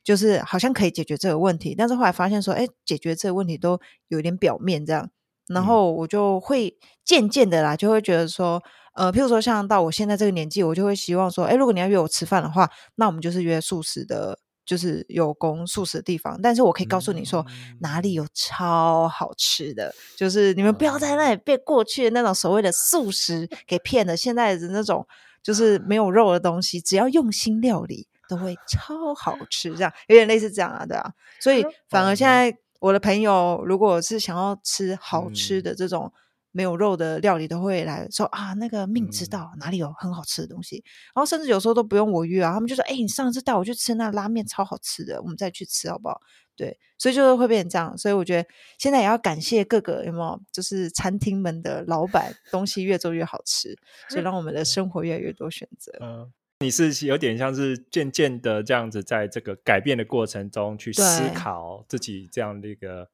[0.08, 5.10] 就是好像可以解决这个问题，但是后来发现说，哎，解决这个问题都有点表面这样，
[5.50, 17.46] 然后我就会渐渐的啦，就会觉得说，呃，譬如说像到我现在这个年纪，我就会希望说，哎，如果你要约我吃饭的话，那我们就是约素食的，就是有供素食的地方，但是我可以告诉你说，
[17.82, 25.06] 哪里有超好吃的，就是你们不要在那里被过去的那种所谓的素食给骗了，现在的那种
[25.44, 28.08] 就是没有肉的东西，只要用心料理。
[28.28, 36.12] 都会超好吃，这样有点类似这样啊，对啊，所以 反而现在我的朋友如果是想要吃好吃的这种
[36.52, 46.20] 没有肉的料理，都会来说啊，那个命知道哪里有很好吃的东西，然后甚至有时候都不用我约啊，他们就说，哎，你上次带我去吃那拉面超好吃的，我们再去吃好不好？
[46.56, 53.78] 对，所以就是会变成这样，所以我觉得现在也要感谢各个有没有，就是餐厅们的老板，东西越做越好吃，
[54.10, 55.92] 所以让我们的生活越来越多选择。
[56.02, 56.34] 嗯。
[56.60, 63.08] 你是有点像是渐渐的这样子，在这个改变的过程中去思考自己这样的一个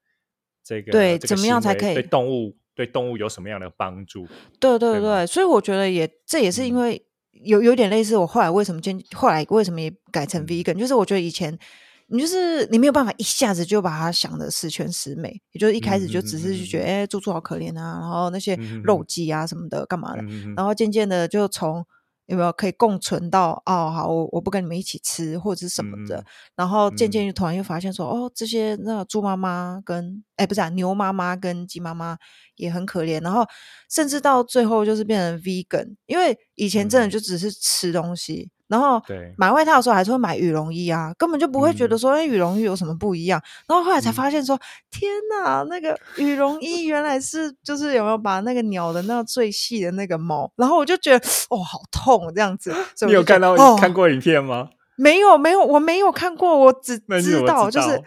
[0.64, 4.26] 这个对怎么样才可以对动物对动物有什么样的帮助？
[4.62, 11.60] 对对对，所以我觉得也这也是因为有有点类似我后来为什么渐后来为什么也改成 vegan，就是我觉得以前
[12.08, 20.24] 你就是你没有办法一下子就把它想的十全十美，也就是一开始就只是就觉得哎猪猪好可怜啊，然后那些肉鸡啊什么的干嘛的，
[20.56, 21.86] 然后渐渐的就从。
[22.26, 23.90] 有没有可以共存到哦？
[23.92, 26.24] 好，我我不跟你们一起吃或者是什么的，
[26.56, 32.18] 然后渐渐就突然又发现说，哦，这些那个猪妈妈跟哎不是啊牛妈妈跟鸡妈妈
[32.56, 33.46] 也很可怜，然后
[33.90, 38.50] 甚至到最后就是变成 vegan，因为以前真的就只是吃东西。
[38.74, 39.00] 然后
[39.38, 43.40] 买外套的时候还是会买羽绒衣啊，根本就不会觉得说羽绒衣有什么不一样。
[43.68, 44.60] 然后后来才发现说，
[44.90, 50.52] 天哪，那个羽绒衣原来是就是有没有把那个鸟的那个最细的那个毛？
[50.56, 52.74] 然后我就觉得哦，好痛这样子。
[53.06, 54.70] 你有看到看过影片吗？
[54.96, 58.02] 没有，没有，我没有看过，我只知道就是。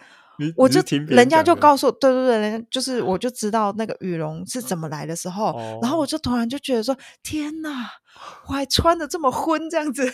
[0.55, 7.89] 我就人家就告诉，对对对，人家就是我就知道那个羽绒是怎么来的时候，然后我就突然就觉得说，天哪，
[8.47, 10.11] 我还穿的这么昏这样子，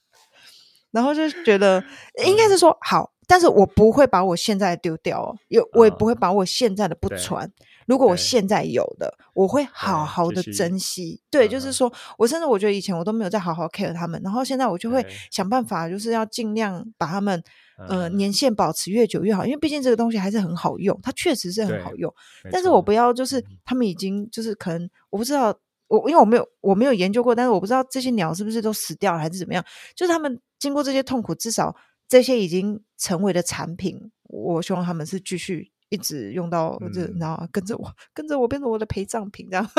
[0.92, 1.82] 然后就觉得
[2.24, 7.50] 应该是说好，但是我不会把我现在丢掉，有我也不会把我现在的不穿。
[7.86, 11.22] 如果我现在有的，我会好好的珍惜。
[11.30, 17.42] 对，就是说我甚至我觉得以前我都没有再好好 care 他们，然后现在我就会想办法，就是要尽量把他们。
[17.90, 22.10] 呃，年限保持越久越好，因为毕竟这个东西还是很好用，它确实是很好用。
[22.50, 25.54] 但是我不要，就是他们已经就是可能我不知道，
[25.88, 29.64] 我因为我没有我没有研究过，但是我不知道这些鸟是不是都死掉了还是怎么样。
[29.94, 31.74] 就是他们经过这些痛苦，至少
[32.08, 39.70] 这些已经成为的产品，我希望他们是继续一直用到这，然后跟着我，跟着我变成我的陪葬品这样。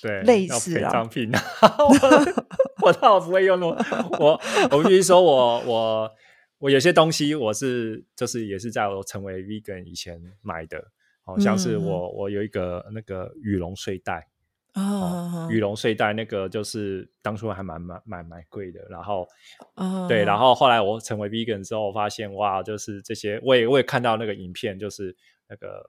[0.00, 1.30] 对，类似陪葬品。
[2.82, 3.66] 我倒不会用那
[4.18, 6.10] 我我必须说我我。
[6.58, 10.80] 我有些东西我是就是也是在我成为 vegan 以前买的，
[11.24, 14.28] 好像是我我有一个那个羽绒睡袋
[14.72, 19.26] 啊，羽绒睡袋那个就是当初还蛮蛮蛮蛮贵的，然后
[20.08, 25.14] 对，然后后来我成为 vegan 之后，发现哇，就是这些我也我也看到那个影片，就是
[25.48, 25.84] 那个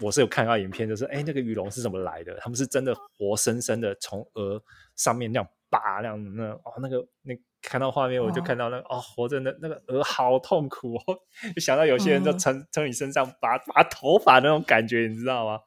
[0.00, 2.36] 我是有看到影片，就是哎那个羽绒是怎么来的？
[2.40, 4.62] 他们是真的活生生的从鹅
[4.96, 7.34] 上面那样拔那样那哦那个那。
[7.62, 11.18] 看到画面，我就看到那哦，活着那那个鹅好痛苦哦，
[11.52, 15.58] 就想到有些人就从从你身上拔拔头发那种感觉，你知道吗？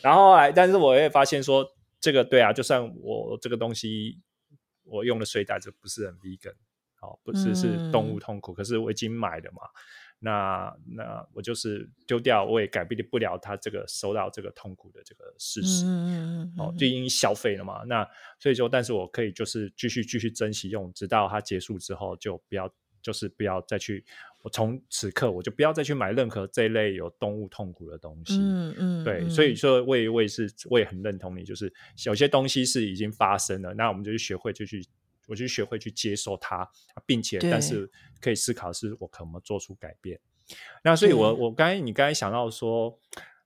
[0.00, 1.66] 然后来，但是我也发现说，
[2.04, 4.20] 这个对啊，就算我这个东西
[4.82, 6.52] 我用的睡袋，这不是很 vegan，
[7.00, 9.62] 好，不是是动物痛苦，可是我已经买了嘛。
[10.18, 15.86] 那那我就是丢掉，我也改变不了他这个收到这个痛苦的这个事实，
[16.58, 17.84] 哦，就已经消费了嘛。
[17.86, 18.06] 那
[18.38, 22.70] 所以说，但是我可以就是继续继续珍惜用，直到它结束之后，就不要
[23.04, 24.04] 就是不要再去，
[24.42, 28.36] 我从此刻我就不要再去买任何这一类有动物痛苦的东西。
[28.40, 31.72] 嗯嗯，对，所以说我也我也是我也很认同你，就是
[32.04, 34.84] 有些东西是已经发生了，那我们就去学会就去。
[35.26, 36.68] 我就学会去接受它，
[37.06, 37.90] 并且但是
[38.20, 40.20] 可以思考是我可能做出改变。
[40.82, 43.00] 那所以，我我刚才你刚才想到说，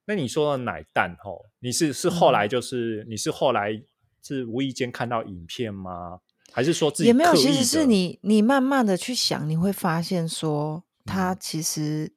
[0.04, 3.80] 那你说的奶蛋吼，你是是后来就是你是后来
[4.20, 6.18] 是无意间看到影片吗？
[6.52, 7.34] 还是说自己也没有？
[7.34, 12.12] 其实是你你慢慢的去想，你会发现说，他其实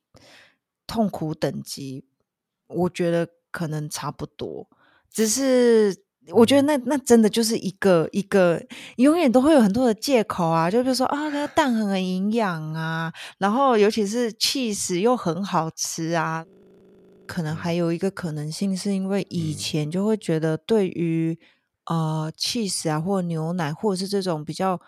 [0.86, 2.06] 痛苦等级，
[2.68, 4.68] 我觉得可能差不多，
[5.12, 6.04] 只是。
[6.34, 8.64] 我觉得那那真的就是一个一个
[8.98, 16.46] 永远都会有很多的借口啊，就比如说啊，那个蛋很营养啊，然后尤其是气死又很好吃啊，
[17.26, 21.38] 可能还有一个可能性是因为以前就会觉得对于
[21.92, 24.80] 呃气死啊或牛奶或者是这种比较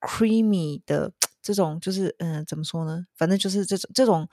[0.00, 4.28] creamy 的这种就是嗯怎么说呢，反正就是这种这种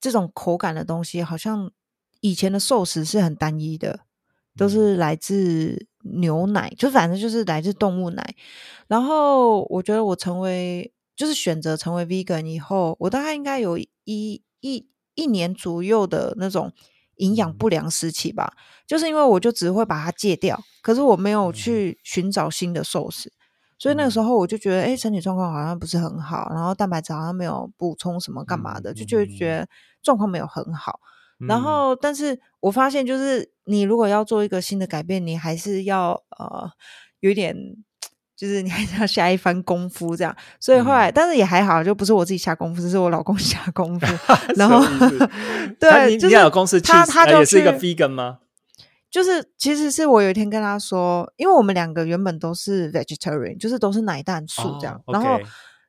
[0.00, 1.70] 这种口感的东西，好像
[2.20, 4.00] 以前的寿司是很单一的。
[4.58, 8.34] 都是来自牛奶，就反正就是来自动物奶。
[8.88, 13.90] 然后我觉得我成为就是选择成为 vegan 以后，我大概应该有一
[14.60, 16.72] 一一年左右的那种
[17.16, 18.52] 营养不良时期吧。
[18.86, 23.32] 就是因为我就只会把它戒掉，可是我没有去寻找新的寿司，
[23.78, 29.68] 所以那个时候我就觉得，哎，身体状况好像不是很好，然后蛋白质好像没有补充什么干嘛的，就就觉得
[30.02, 31.00] 状况没有很好。
[31.48, 36.70] 然后，但是我发现，就是你如果要做一个新的改变，你还是要呃，
[37.20, 37.54] 有点，
[38.36, 40.36] 就是你还是要下一番功夫这样。
[40.60, 44.06] 所以后来，但是也还好，就不是我自己下功夫，是我老公 下功夫。
[44.56, 44.84] 然后，
[45.80, 48.38] 对，就是老公是他，他就是一个 vegan 吗？
[49.10, 55.00] 就是其实是我有一天跟他说，因为我们两个原本都是 vegetarian，就是都是奶蛋素这样。
[55.06, 55.40] 然后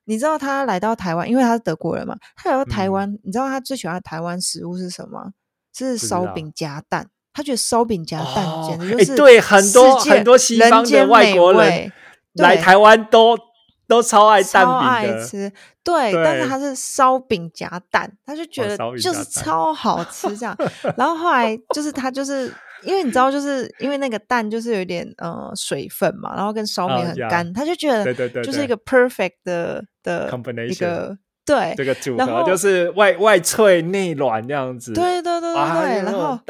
[0.06, 5.32] 你知道他来到台湾，因为他是德国人嘛，他来到台湾，你知道他最喜欢的台湾食物是什么？
[5.76, 11.92] 是烧饼夹蛋，他觉得烧饼夹蛋简直就是对很多很多西方的外国人
[12.38, 13.38] 来台湾都
[13.86, 20.56] 都超爱蛋饼爱，吃对，但是他是烧饼夹蛋，他就觉得就是超好吃这样。
[20.96, 30.30] 然后后来就是他就是因为你知道，就是因为那个蛋就是有点呃水分嘛，然后跟烧饼很干，他就觉得就是一个 perfect 的的
[30.68, 31.16] 一个。
[31.48, 34.92] 对，这个组合就是外外脆内软这样子。
[34.92, 36.38] 对对对对对，然后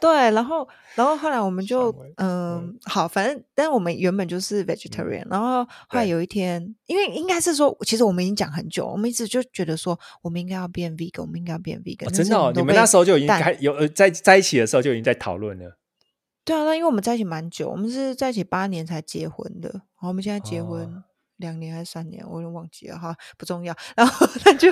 [0.00, 12.10] 对，然后然后后来我们就嗯好，反正但我们原本就是 vegetarian，然后后来有一天，因为应该是说，其实我们已经讲很久，我们一直就觉得说，我们应该要变 vegan，我们应该要变 vegan。
[12.10, 15.78] 真的，你们那时候就已经开有呃在在一起的时候就已经在讨论了。
[16.44, 21.02] 对啊，那因为我们在一起蛮久，我们是在一起八年才结婚的，然后我们现在结婚。
[21.38, 23.72] 两年还是三年，我有点忘记了哈，不重要。
[23.94, 24.68] 然后他就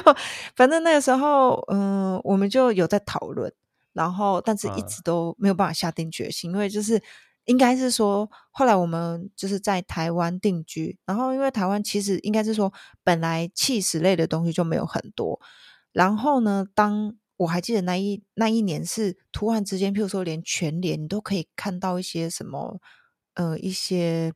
[0.56, 3.52] 反正那个时候，嗯，我们就有在讨论，
[3.96, 7.02] 然后但是一直都没有办法下定决心，因为就是
[7.46, 12.72] 应该是说，后来我们就是在台湾定居，然后因为台湾其实应该是说，
[13.02, 15.40] 本来气死类的东西就没有很多，
[15.92, 22.78] 然后呢，当我还记得那一那一年是突然之间，譬如说连全联你都可以看到一些什么，
[23.34, 24.32] 呃，一些。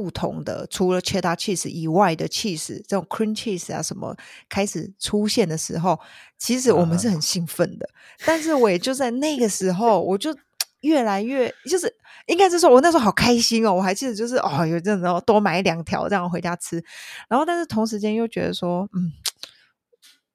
[0.00, 4.16] 不同的，除了 cheddar cheese 以外的 cheese，这种 cream cheese 啊什么
[4.48, 5.98] 开始出现的时候，
[6.38, 7.88] 其实我们是很兴奋的。
[8.24, 10.32] 但是我也就在那个时候， 我就
[10.82, 11.92] 越来越，就是
[12.26, 16.82] 应该是说，我那时候好开心哦，我还记得就是哦，有阵子多买两条这样回家吃，
[17.28, 19.12] 然后但是同时间又觉得说，嗯。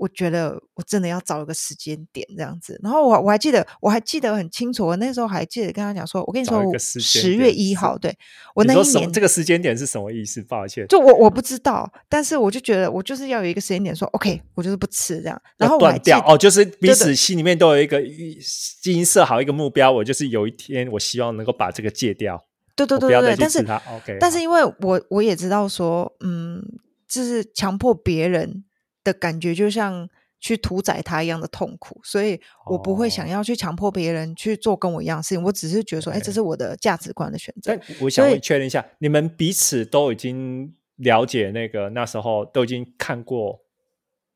[0.04, 8.14] 我觉得我真的要找一个时间点这样子，然后我我还记得我还记得很清楚，我那时候还记得跟他讲说，我跟你说，十月一号，对
[8.54, 10.42] 我那一年这个时间点是什么意思？
[10.42, 18.38] 抱歉，就我我不知道，但是我就觉得我就是要有一个时间点说，OK，我就是不吃这样，然后断掉哦，就是彼此心里面都有一个已
[18.82, 22.44] 经设好一个目标，我就是有一天我希望能够把这个戒掉，
[22.76, 26.62] 对对对对，但是 OK，但是因为我我也知道说，嗯，
[27.08, 28.66] 就是强迫别人。
[29.04, 35.42] 的感觉就像去屠宰他一样的痛苦，所以我不会想要去强迫别人去做跟我一样的事情。
[35.44, 37.80] 我只是觉得说，哎，这是我的价值观的选择。
[38.02, 43.62] 我想确认一下，你们彼此都已经了解那个那时候都已经看过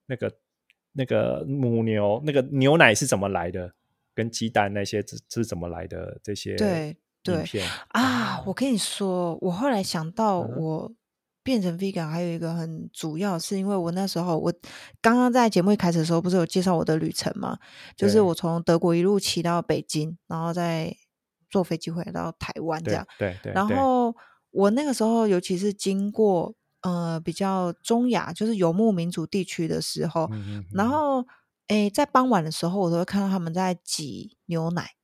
[0.06, 0.32] 那个
[0.94, 3.74] 那个母牛那个牛奶是怎么来的，
[4.16, 7.44] 跟鸡蛋那些是是怎么来的这些对对
[7.90, 10.94] 啊，我跟你说，我后来想到我。
[11.48, 14.54] 变成 vegan 还有一个很主要，是因为我那时候我
[15.02, 17.58] 刚刚在节目一开始的时候，不是有介绍我的旅程吗？
[17.96, 20.94] 就是我从德国一路骑到北京，然后再
[21.50, 23.08] 坐飞机回到台湾这样。
[23.18, 23.54] 对对。
[23.54, 24.14] 然后
[24.52, 30.30] 我那个时候，尤其是经过呃比较中亚，就是游牧民族地区的时候，
[30.74, 31.26] 然后
[31.70, 34.97] 诶在傍晚的时候，我都会看到他们在挤牛奶。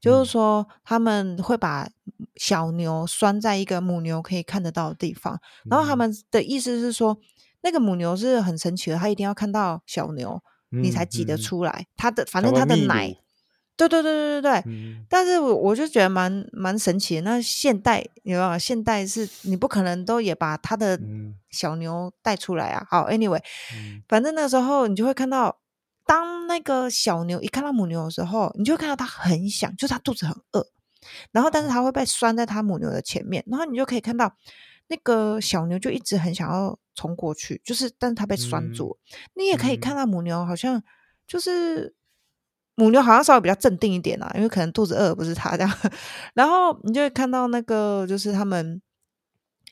[0.00, 1.88] 就是说，他们会把
[2.36, 7.18] 小牛拴在一个母牛可以看得到的地方，然后他们的意思是说，
[7.62, 10.40] 那个母牛是很神奇的，它一定要看到小牛，
[10.70, 11.86] 你才挤得出来。
[11.96, 13.16] 它的反正它的奶，
[13.76, 14.64] 对对对对对对。
[15.08, 17.22] 但是我我就觉得蛮蛮神奇的。
[17.22, 18.58] 那现代有没有？
[18.58, 21.00] 现代是你不可能都也把它的
[21.50, 22.86] 小牛带出来啊。
[22.88, 23.42] 好，anyway，
[24.06, 25.58] 反正那时候你就会看到。
[26.06, 30.64] 当那个小牛一看到母牛的时候，你就会看到它很想，就是它肚子很饿，
[31.32, 34.32] 然后但是它会被拴在它母牛的前面，然后你就可以看到
[34.86, 38.96] 那个小牛就一直很想要冲过去，就是但是它被拴住。
[39.34, 40.80] 你也可以看到母牛好像
[41.26, 41.92] 就是
[42.76, 45.78] 母牛好像稍微比较镇定一点啦，因为可能肚子饿不是它这样，
[46.34, 48.80] 然后你就会看到那个就是他们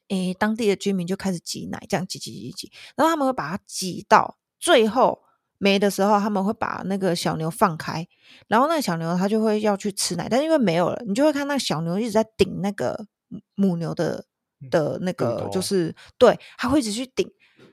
[0.09, 5.24] 诶当地的居民就开始挤奶，这样挤挤挤挤，然后他们会把它挤到最后。
[5.65, 8.07] 没的时候，他们会把那个小牛放开，
[8.49, 13.07] 然后那个小牛它就会要去吃奶，但是因为没有了，你就会看那小牛一直在顶那个
[13.55, 14.27] 母牛的
[14.71, 17.27] 的那个，就是对，它会一直去顶，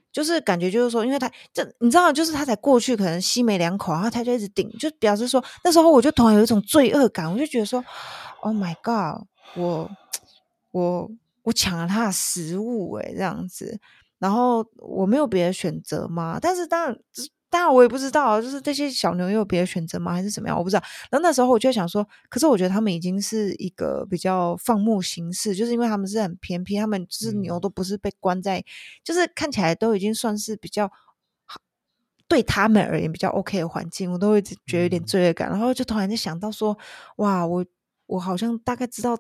[0.10, 7.84] 就是感觉就是说，因为它这你知道，就是它才过去可能吸没两口，然后它就一直顶，就表示说那时候我就突然有一种罪恶感，我就觉得说
[8.40, 9.92] ，Oh my God，我
[10.72, 11.12] 我
[11.44, 13.78] 我抢了它的食物哎，这样子，
[14.18, 16.40] 然后我没有别的选择吗？
[16.42, 16.98] 但是当然。
[17.52, 20.58] 当然我也不知道，就是这些小牛有别的选择吗，还是怎么样？
[20.58, 20.82] 我不知道。
[21.12, 28.64] 然后那时候我就想说，可是我觉得他们已经是一个比较放牧形式，就是因为他们是很偏僻，他们就是牛都不是被关在，
[29.04, 30.90] 就是看起来都已经算是比较
[31.46, 31.60] 好，
[32.28, 35.50] 对他们而言比较 OK 的环境，我都会觉得有点罪恶感。
[35.50, 36.78] 然后就突然就想到说，
[37.18, 37.66] 哇，我
[38.08, 39.18] 我好像大概知道。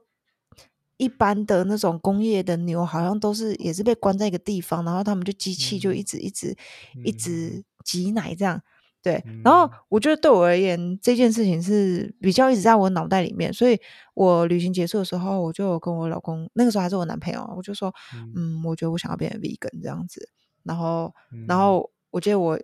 [1.02, 6.56] 一般的那种工业的牛，好像都是也是被关在一个地方，然后他们就机器就一直一直
[7.04, 8.62] 一直挤奶这样。
[9.02, 13.80] 对，然后我觉得对我而言，这件事情是比较一直在我脑袋里面，所以
[14.14, 17.92] 我旅行结束的时候，我就跟我老公，那个时候还是我男朋友，我就说，
[18.36, 20.30] 嗯，我觉得我想要变成 vegan 这样子。
[20.62, 21.12] 然后，
[21.48, 22.60] 然后我记得我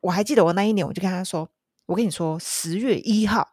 [0.00, 1.46] 我还记得我那一年，我就跟他说，
[1.84, 3.46] 我跟你说，十月一号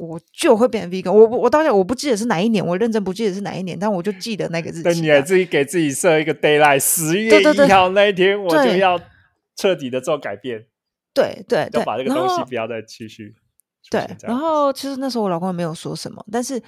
[0.00, 1.12] 我就会变成 vegan。
[1.12, 5.00] 我我当下我不记得是哪一年，我认真不记得是哪一年，但我就记得那个日期。
[5.02, 8.98] 你还自己给自己设一个 d a y l i g h t 十月一号那一天，我就要
[9.54, 10.66] 彻底的做改变。
[11.12, 13.34] 对对对，把这个东西不要再继续。
[13.90, 16.62] 对，然后其实那时候我老公没有说什么，但是，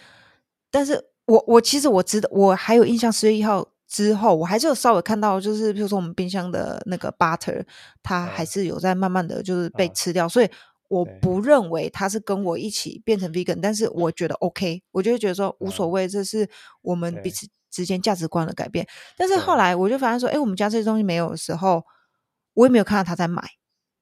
[0.71, 7.63] 但是我我其实我知道，我还有印象，十月一号之后，我还是有稍微看到，就是比如说我们冰箱的那个 butter，
[8.03, 10.49] 它还是有在慢慢的就是被吃掉，所以
[10.93, 16.47] 我不认为他是跟我一起变成 vegan，但是我觉得 OK，我就觉得说无所谓，这是
[16.83, 18.87] 我们彼此之间价值观的改变。
[19.17, 21.83] 但是后来我就发现说，哎，我们家这些东西没有的时候，
[22.53, 23.43] 我也没有看到他在买。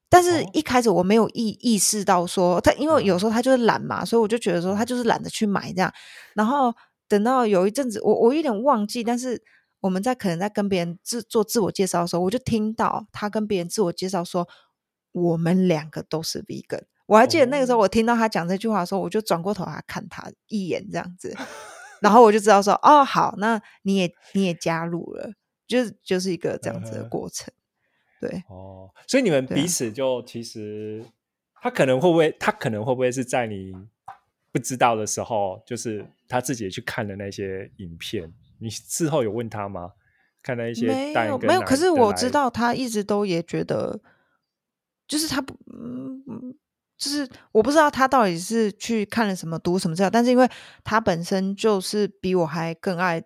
[0.09, 5.93] 但是一开始我没有意意识到说他，因为有时候他就是懒嘛，所以我就觉得说他就是懒得去买这样。
[6.35, 6.75] 然后
[7.07, 9.41] 等到有一阵子，我我有点忘记，但是
[9.79, 14.49] 我们在可能在跟别人自做自我介绍的时候，我就听到他跟别人自我介绍说
[15.13, 16.83] 我们两个都是 vegan。
[17.07, 21.35] 我还记得那个时候我听到他讲这句话的时候，我就转过头来看他一眼这样子，
[22.01, 25.33] 然后我就知道说哦好，那你也你也加入了，
[25.67, 27.53] 就是就是一个这样子的过程。
[28.21, 31.05] 对哦，所以你们彼此就其实，
[31.61, 33.73] 他可能会不会，他可能会不会是在你
[34.53, 39.93] 不知道的时候，就是他自己去看的那些影片，你事后有问他吗？
[40.43, 44.01] 看那一些没有没有，可是我知道他一直都也觉得，
[45.11, 46.23] 就是他不，嗯，
[46.97, 50.49] 就是我不知道他到底是去看了什么，读什么资料，但是因为
[50.85, 53.23] 他本身就是比我还更爱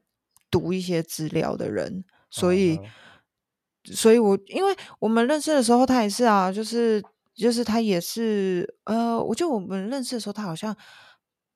[0.51, 2.81] 读一些资料的人，所以。
[3.93, 7.05] 所以，我因为我们认识的时候，他也是啊，就是
[7.35, 10.75] 就是他也是，呃，我觉得我们认识的时候，他好像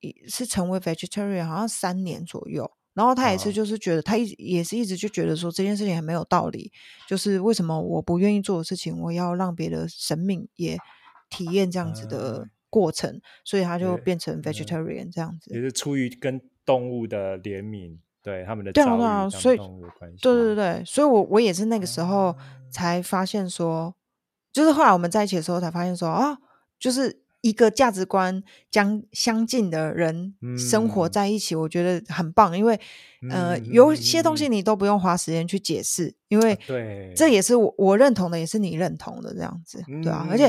[0.00, 2.70] 也是成为 vegetarian，好像三年左右。
[2.98, 6.72] 然后他也是，就是觉得他一也是一直就觉得说这件事情很没有道理，
[7.06, 10.76] 就是为什么我不愿意做的事情，我要让别的生命也
[11.30, 15.70] 体验这样子的过程，所以他就变成 vegetarian 这样子，也是。
[15.70, 17.98] 出于跟动物的怜悯。
[18.20, 19.56] 对他们的对啊对啊，所以
[20.20, 20.56] 对对。
[20.56, 22.36] 对，所以我我也是那个时候
[22.68, 23.94] 才发现说，
[24.52, 26.36] 就是后来我们在一起的时候才发现说啊，
[26.80, 32.78] 就是一个价值观将相近的人生活在一起，我觉得很棒，因为
[33.30, 40.48] 呃，有些东西你都不用花时间去解释，因为对，这也是我我认同的，也是你认同的这样子，对啊，而且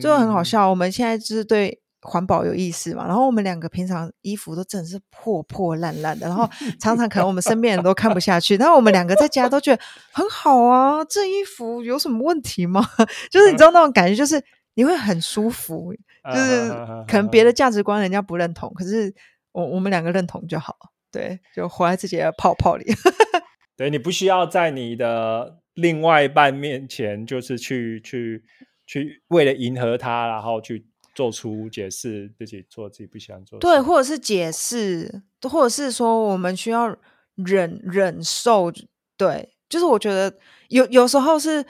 [0.00, 1.80] 就很好笑，我们现在就是对。
[2.06, 3.06] 环保有意思嘛？
[3.06, 6.46] 然后我们两个平常衣服都真的是破破烂烂的，然后
[6.78, 9.82] 常常可能我们身边人都看不下去，但是我们两个在家都觉得
[10.12, 11.02] 很好啊。
[11.06, 12.86] 这衣服有什么问题吗？
[13.32, 14.38] 就是你知道那种感觉，就是
[14.74, 15.94] 你会很舒服，
[16.32, 16.68] 就是
[17.06, 19.14] 可能别 的价值观人家不认同，可是
[19.52, 20.76] 我我们两个认同就好，
[21.10, 22.84] 对，就活在自己的泡泡里。
[23.76, 28.44] 对你不需要在你的另外一半面前，就是去去
[28.86, 30.86] 去为了迎合他，然后去。
[31.14, 33.56] 做出解释，自己做自己不喜欢做。
[33.60, 36.88] 对，或者是解释，或者是说我们需要
[37.36, 38.72] 忍忍受。
[39.16, 40.36] 对，就是我觉得
[40.70, 41.64] 有有时候是，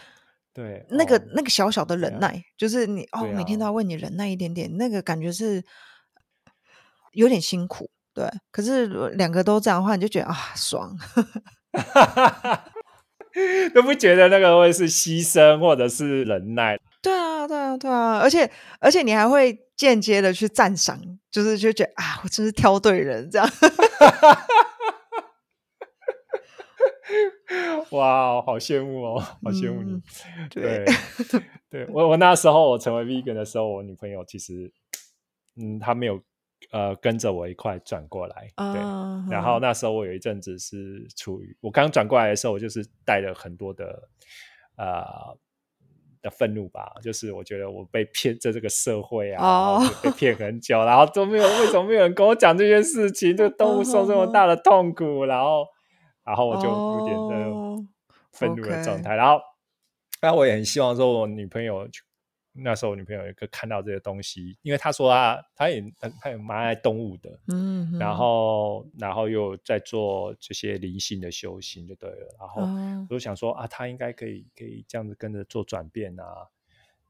[0.55, 5.61] 对那个那个小小的忍耐，就是你哦，每天都要为你忍耐一点点，那个感觉是
[7.13, 7.91] 有点辛苦。
[8.15, 10.97] 对，可是两个都这样的话，你就觉得啊，爽，
[13.75, 16.79] 都不觉得那个会是牺牲或者是忍耐。
[17.03, 18.49] 对啊，对啊，对啊，而且
[18.79, 20.97] 而且你还会间接的去赞赏，
[21.33, 23.51] 就是就觉得啊，我真是挑对人这样。
[27.91, 30.01] 哇，好羡慕哦，好羡慕你。
[30.51, 30.85] 对，
[31.71, 34.73] 对我我 那时候我成为 vegan 的时候，我女朋友其实
[35.61, 36.21] 嗯，她没有
[36.73, 38.49] 呃跟着我一块转过来。
[38.57, 38.81] 对，
[39.31, 44.09] 然后那时候我有一阵子是处于我刚转过来的时候，我就是带了很多的
[44.77, 45.37] 呃。
[46.25, 53.37] 的愤怒吧，就是我觉得我被骗在这个社会啊，被骗很久，然后都没有为什么没有人跟我讲这件事情？
[53.37, 55.67] 这个动物受这么大的痛苦，然后，
[56.25, 57.85] 然后我就有点的
[58.33, 59.15] 愤怒的状态。
[59.15, 59.41] 然后，
[60.23, 61.89] 那我也很希望说，我女朋友。
[62.57, 65.83] 那时候我女朋友有一个看到这些东西，因为她说她她也
[66.21, 76.47] 她也蛮爱动物的，嗯，然后然后又在做这些灵性的修行就对了，然后我就想说啊，她应该可以可以这样子跟着做转变啊，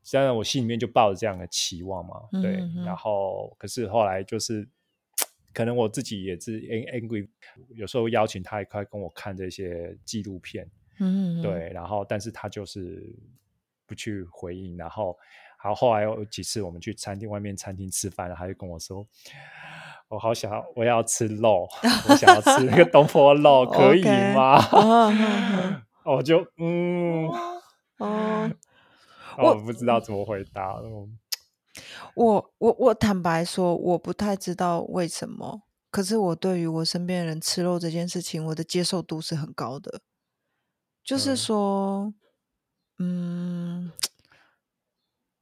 [0.03, 4.67] 虽然我心里面就抱着这样的期望嘛，对，然后可是后来就是
[5.55, 7.27] 可能我自己也是 angry，
[7.75, 10.69] 有时候邀请他一块跟我看这些纪录片，
[11.01, 13.03] 嗯，对，然后但是他就是。
[13.87, 15.15] 不去回应，然后
[15.59, 19.07] 好，后来有几次我们去餐厅外面餐厅吃饭，他就跟我说
[20.09, 21.69] ：“我好想要，我要吃肉，
[22.09, 24.03] 我想要吃那个东坡 肉，可以
[24.35, 24.59] 吗？”
[26.03, 27.29] 我就嗯，
[27.99, 28.51] 哦，
[29.37, 30.81] 我不知道怎么回答。
[32.15, 35.63] 我我我坦白说，我不太知道为什么。
[35.91, 40.01] 可是我对于我身边人吃肉这件事情，我的接受度是很高的。
[41.05, 42.13] 就是说，
[42.99, 43.93] 嗯，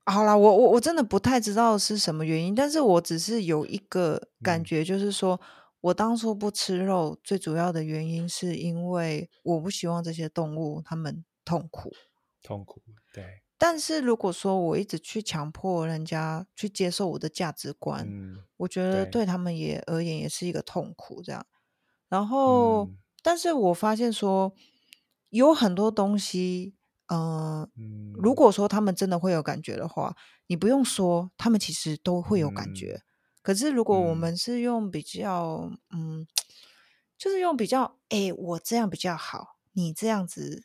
[0.04, 5.40] 好啦，我我我真的不太知道是什么原因，但是我只是有一个感觉，就是说
[5.80, 11.92] 我当初不吃肉，最主要的原因是因为我不希望这些动物它们痛苦，
[12.42, 12.82] 痛苦，
[13.12, 13.41] 对。
[13.64, 18.04] 但是如果说我一直去强迫人家去接受我的价值观，
[18.56, 21.22] 我觉得对他们也而言也是一个痛苦。
[21.22, 21.46] 这样，
[22.08, 22.90] 然后，
[23.22, 24.52] 但是我发现说
[25.28, 26.74] 有很多东西，
[27.06, 27.70] 嗯，
[28.14, 30.16] 如果说他们真的会有感觉的话，
[30.48, 33.02] 你不用说，他们其实都会有感觉。
[33.42, 36.26] 可是如果我们是用比较，嗯，
[37.16, 40.64] 就是用比较，哎，我这样比较好，你这样子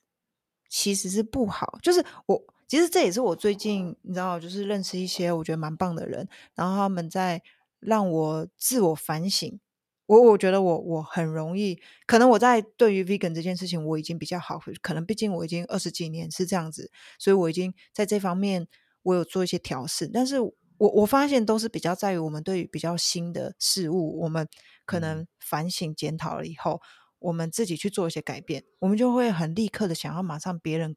[0.68, 2.44] 其实是不好，就是我。
[2.68, 7.42] 其实这也是我最近你知道，就是认识一些我觉得蛮棒的人，然后他们在
[7.80, 9.60] 让我自我反省。
[10.06, 16.90] 我我觉得我我很容易，可能我在对于 vegan 这件事情我已经比较好，可能毕竟我已经二十几年是这样子，
[17.20, 18.68] 所以我已经在这方面
[19.04, 20.08] 我有做一些调试。
[20.08, 24.48] 但是我我发现都是比较在于我们对于比较新的事物，我们
[24.86, 26.82] 可能反省检讨了以后，
[27.20, 30.96] 我们自己去做一些改变，我们就会很立刻的想要马上别人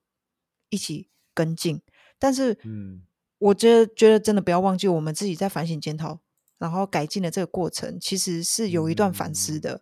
[0.69, 1.09] 一起。
[1.41, 1.81] 跟进，
[2.19, 3.01] 但是，嗯，
[3.39, 6.21] 我觉得觉得真的不要忘记，我们自己在反省检讨，
[6.59, 9.81] 然后改进的这个过程，其实是有一段反思的。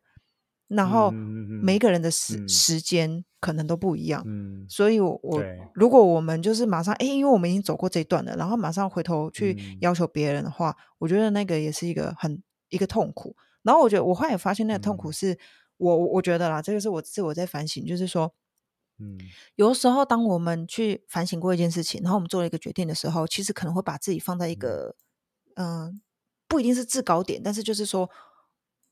[0.69, 5.43] 然后，每一个人的时时间可能都不一样，嗯，所以，我我
[5.75, 13.35] 如果我们就是马上，哎，因为我们已经走过这一段了，然后马上回头去要求别人的话，我觉得那个也是一个很一个痛苦。
[13.65, 15.37] 然后，我觉得我后来发现，那个痛苦是
[15.79, 18.33] 我我觉得啦，这个是我自我在反省，就是说。
[18.99, 19.19] 嗯，
[19.55, 24.97] 有的时候，当我们去反省过一件事情，然后我们做了一个决定的时候，其实可能会把自己放在一个，
[25.55, 26.01] 嗯，
[26.47, 28.11] 不一定是制高点，但是就是说，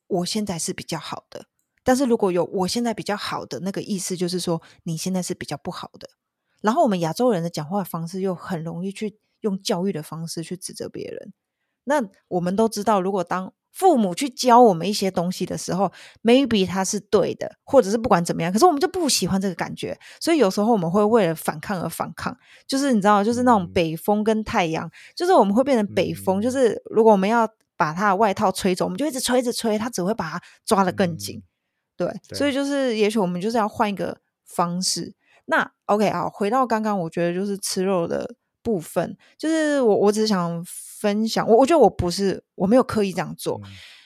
[0.07, 1.47] 我现在是比较好的。
[1.83, 6.11] 但是如果有我现在比较好的那个意思，就是说你现在是比较不好的。
[6.61, 11.33] 然后我们亚洲人的讲话方式又很容易去用教育的方式去指责别人。
[11.85, 22.35] 那我们都知道，如果当父母去教我们一些东西的时候，maybe 他是对的，或者是不管怎么样，可是我们就不喜欢这个感觉，所以有时候我们会为了反抗而反抗。
[22.67, 27.47] 就是你知道，就是那种北风跟太阳，就是我们会变成北风，就是如果我们要
[27.77, 31.43] 把他的外套吹走，我们就一直吹一直吹，他只会把它抓得更紧。
[31.99, 35.15] 对，所以就是也许我们就是要换一个方式。
[35.45, 38.37] 那 OK 啊，回到刚刚，我觉得就是吃肉的。
[38.67, 43.61] 部分就是我，我只是想分享我，我觉得我不是我没有刻意这样做。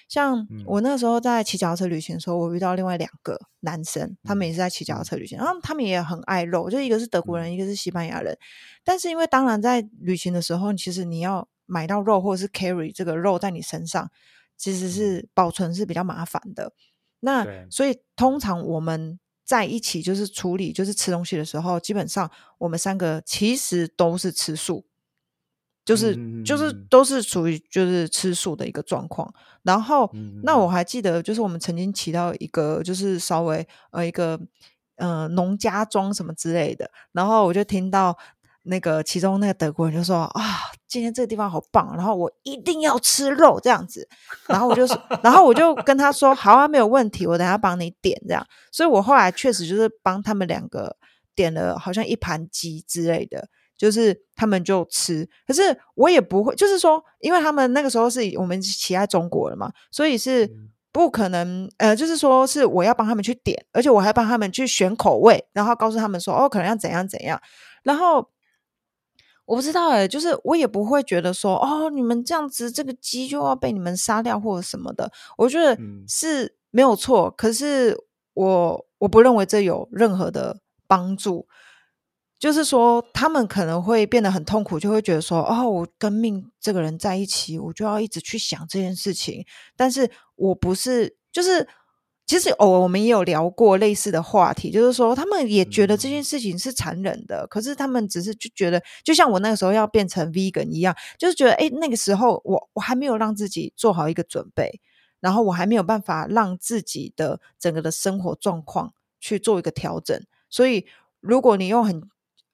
[0.06, 8.36] 像我那时候在骑脚踏车旅行的时候，我遇到另外两个男生，他们也是在骑脚踏车旅行，然后他们也很爱肉，就一个是德国人，一个是西班牙人。
[8.84, 14.10] 但是因为当然在旅行的时候，其实你要买到肉或者是 carry 这个肉在你身上，
[14.58, 16.72] 其实是保存是比较麻烦的。
[17.20, 19.18] 那所以通常我们。
[19.50, 24.84] 在一起就是处理，就是吃东西的时候，基本上我们三个其实都是吃素，
[25.84, 29.34] 就是就是都是属于就是吃素的一个状况。
[29.64, 30.08] 然后，
[30.44, 34.38] 那我还记得，就是我们曾经骑到一个就是稍微呃一个
[34.94, 38.16] 呃农家庄什么之类的，然后我就听到。
[38.70, 40.42] 那个其中那个德国人就说啊，
[40.86, 44.08] 今天这个地方好棒，然后我一定要吃肉这样子，
[44.46, 48.46] 然后我就说，然后我就跟他说，好啊，没有问题，我等下帮你点这样。
[48.70, 50.96] 所以我后来确实就是帮他们两个
[51.34, 55.28] 点了，好像一盘鸡之类的，就是他们就吃。
[55.44, 60.48] 可是我也不会，就是说，因为他们那个时候是我们骑在中国了嘛，所以是
[60.92, 67.40] 不可能，呃，就是说是我要帮他们去点，而且我还帮他们去选口味，然后告诉他们说，哦，可能要怎样怎样，
[67.82, 68.30] 然后。
[69.50, 75.10] 我不知道哎，就是我也不会觉得说哦，你们这样子，这个鸡就要被你们杀掉或者什么的。
[75.36, 75.76] 我觉得
[76.06, 77.98] 是没有错，可是
[78.34, 81.48] 我我不认为这有任何的帮助。
[82.38, 89.44] 就是说，他们可能会变得很痛苦，就会觉得说哦，我跟命这个人在一起，我就要一直去想这件事情。
[89.76, 91.66] 但是我不是，就是。
[92.30, 104.80] 其实偶尔我们也有聊过类似的话题，就是说他们也觉得这件事情是残忍的，可是他们只是就觉得，就像我那个时候要变成 vegan 一样，就是觉得哎，那个时候我我还没有让自己做好一个准备，
[105.18, 110.16] 然后我还没有办法让自己的整个的生活状况去做一个调整。
[110.48, 110.86] 所以
[111.18, 112.00] 如果你用很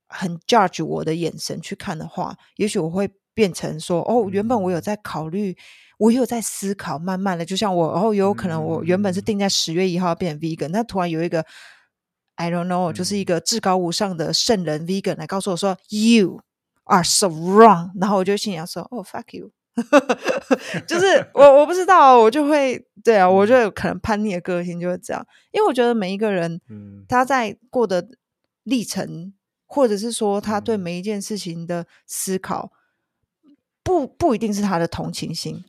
[0.06, 5.54] 很 judge 我的眼神去看的话，也许我会变成说，哦，原本我有在考虑，
[5.98, 11.44] 我有在思考，慢慢的，就像我，然后有可能我原本是定在十月一号变 vegan，那突然有一个
[12.34, 16.40] I don't know，就是一个至高无上的圣人 vegan 来告诉我说，You
[16.84, 19.52] are so wrong，然后我就心想说，哦，fuck you。
[20.86, 28.08] 就是我我不知道，我就会对啊，我就有可能叛逆的个性就会这样，因为我觉得每一个人，嗯，他在过的
[28.62, 29.34] 历程，
[29.66, 32.72] 或者是说他对每一件事情的思考，
[33.82, 35.62] 不不一定是他的同情心，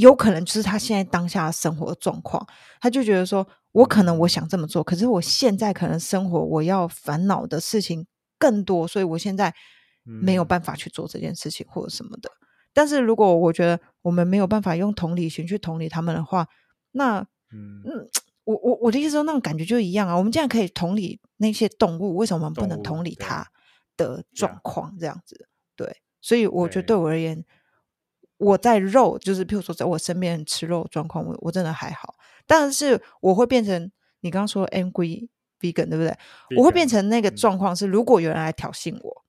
[0.00, 2.44] 有可能就是他现在当下的生活状况，
[2.80, 8.06] 他就觉得说，我可能我想这么做，可是我现在可能生活我要烦恼的事情
[8.38, 9.54] 更多，所以我现在
[10.02, 12.30] 没有办法去做这件事情或者什么的。
[12.72, 16.46] 但是如果我觉得我们没有办法用同理心去同理他们的话，
[16.92, 17.20] 那
[17.52, 17.82] 嗯，
[18.44, 20.16] 我我我的意思说，那种感觉就一样啊。
[20.16, 23.46] 我们既然可以同理那些动物，为什么我们不能同理它
[23.96, 24.96] 的状况？
[24.98, 25.96] 这样子，对。
[26.20, 27.44] 所以我觉得对我而言，
[28.40, 32.14] 我在肉，就是譬如说在我身边吃肉状况，我我真的还好。
[32.46, 33.90] 但是我会变成
[34.22, 35.28] 你刚刚说 angry
[35.60, 36.16] vegan，对不对？
[36.56, 39.22] 我会变成那个状况是，如果有人来挑衅我。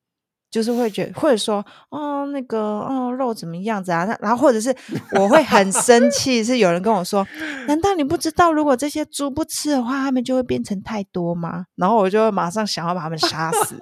[0.51, 4.03] 就是会觉得，或者说，哦，那个，哦，肉怎么样子啊？
[4.03, 4.75] 那然后或者是
[5.17, 7.25] 我会很生气，是有人跟我说，
[7.69, 11.67] 难道你不知道，如果这些猪不吃的话，它们就会变成太多吗？
[11.77, 13.81] 然后我就马上想要把它们杀死。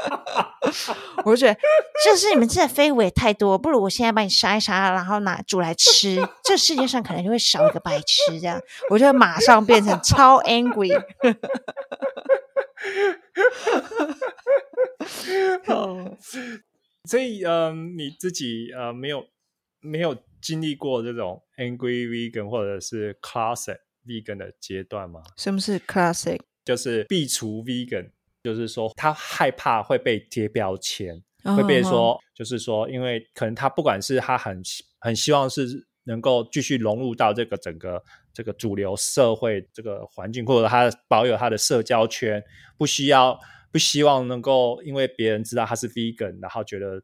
[1.24, 1.60] 我就觉得，
[2.04, 8.40] 就是你们这飞尾太多，不如我现在把你杀一杀，然后拿煮来吃，这世界上可能就会少一个白痴。
[8.40, 10.90] 这样，我就马上变成超 angry。
[15.66, 16.16] 哦，
[17.08, 19.26] 所以嗯，你自己呃没有
[19.80, 25.22] 没有经历过这种 angry vegan 或者是 classic vegan 的阶段吗？
[25.36, 26.40] 什么是 classic？
[26.64, 28.10] 就是壁除 vegan，
[28.42, 31.22] 就是说他害怕会被贴标签，
[31.56, 34.62] 会被说，就是说，因为可能他不管是他很
[34.98, 42.42] 很希望是能够继续融入到这个整个这个主流社会这个环境，或者他保有他的社交圈，
[42.76, 43.38] 不需要。
[43.72, 47.00] 不希望能够因为别人知道他是 vegan，然后觉得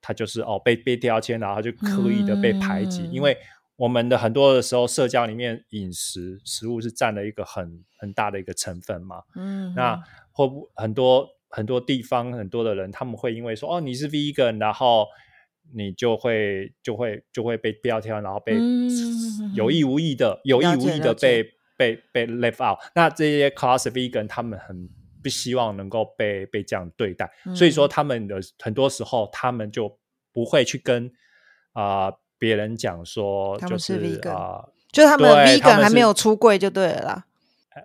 [0.00, 3.08] 他就是哦被被标签，然后就刻意的被排挤。
[3.12, 3.38] 因为
[3.76, 9.22] 我们的很多的时候，社交里面饮食食物是占了一个很很大的一个成分嘛。
[9.36, 10.02] 嗯，那
[10.38, 15.08] 或很多很多地方很多的人，他们会因为说哦你是 vegan，然后
[15.74, 18.56] 你就会就会就会被标签，然后被
[19.54, 21.42] 有意无意的有意无意的被
[21.76, 22.78] 被被 left out。
[22.94, 24.88] 那这些 class vegan 他们很。
[25.20, 29.98] 不希望能够被被这样对待，所以说他们的很多时候，他们就
[30.32, 31.10] 不会去跟
[31.72, 32.08] 啊
[32.38, 37.24] 别人讲说，就是啊，就是他们 vegan 还没有出柜就对了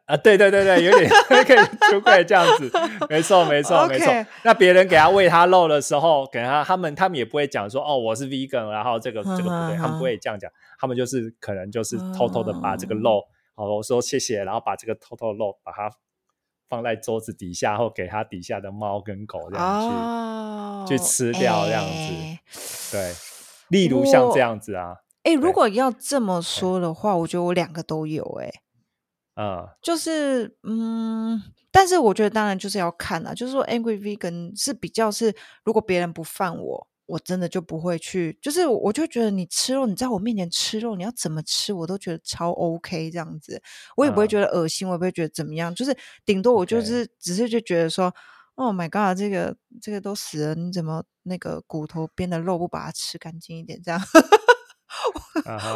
[0.05, 1.09] 啊，对对对对，有点
[1.45, 1.57] 可以
[1.89, 2.71] 出柜这样子，
[3.09, 4.13] 没错没错没错。
[4.43, 13.23] 那别人给他喂他肉的时候，给他他们他们也不会讲说哦我是 vegan，然后这个这个不对，他们不会这样讲，他们就是可能就是偷偷的把这个肉，
[13.55, 15.89] 哦我说谢谢，然后把这个偷偷的肉把它。
[16.69, 22.97] 放在桌子底下，或给他底下的猫跟狗这样去去吃掉，这样子。
[22.97, 23.13] 对，
[23.67, 24.95] 例如像这样子啊。
[25.21, 28.23] 哎，如果要这么说的话，我觉得我两个都有。
[28.41, 28.49] 哎，
[29.35, 36.87] 嗯，就是嗯，但是我觉得当然就是要看啊，就是说，angry vegan 是比较是，如果别人不犯我。
[37.05, 43.61] 我真的就不会去，就是我就觉得你吃肉，你在我面前吃肉，你要怎么吃我都觉得超 OK 这样子，
[43.97, 48.11] 我也不会觉得恶心，我也不会觉得怎么样，就是顶多我就是只是就觉得说
[48.55, 53.81] ，Oh my God，这个这个都死了，你怎么那个骨头边的肉不把它吃干净一点？
[53.83, 53.99] 这样，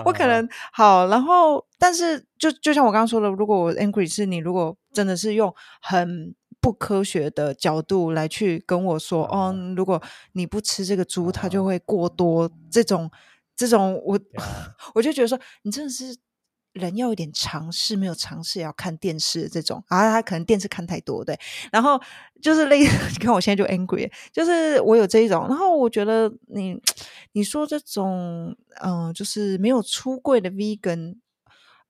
[0.05, 6.35] 我可能好，然后但是就就像我刚刚说的，如果我 angry 是你，如果真的是用很。
[6.59, 10.01] 不科学的角度来去跟我说，哦，如果
[10.33, 12.49] 你不吃这个猪，它就会过多。
[12.71, 13.09] 这种
[13.55, 14.19] 这种，我
[14.95, 16.17] 我就觉得说，你真的是
[16.77, 21.37] 人要有点尝试，没有尝试也要看电视这种啊，他可能电视看太多，对。
[21.71, 21.99] 然后
[22.41, 25.45] 就是类似， 你看我现在就 angry，就是我有这一种。
[25.47, 26.79] 然后我觉得你
[27.33, 31.17] 你说这种，嗯，就是没有出柜的 vegan，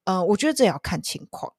[0.06, 1.54] 嗯，我觉得这也要看情况。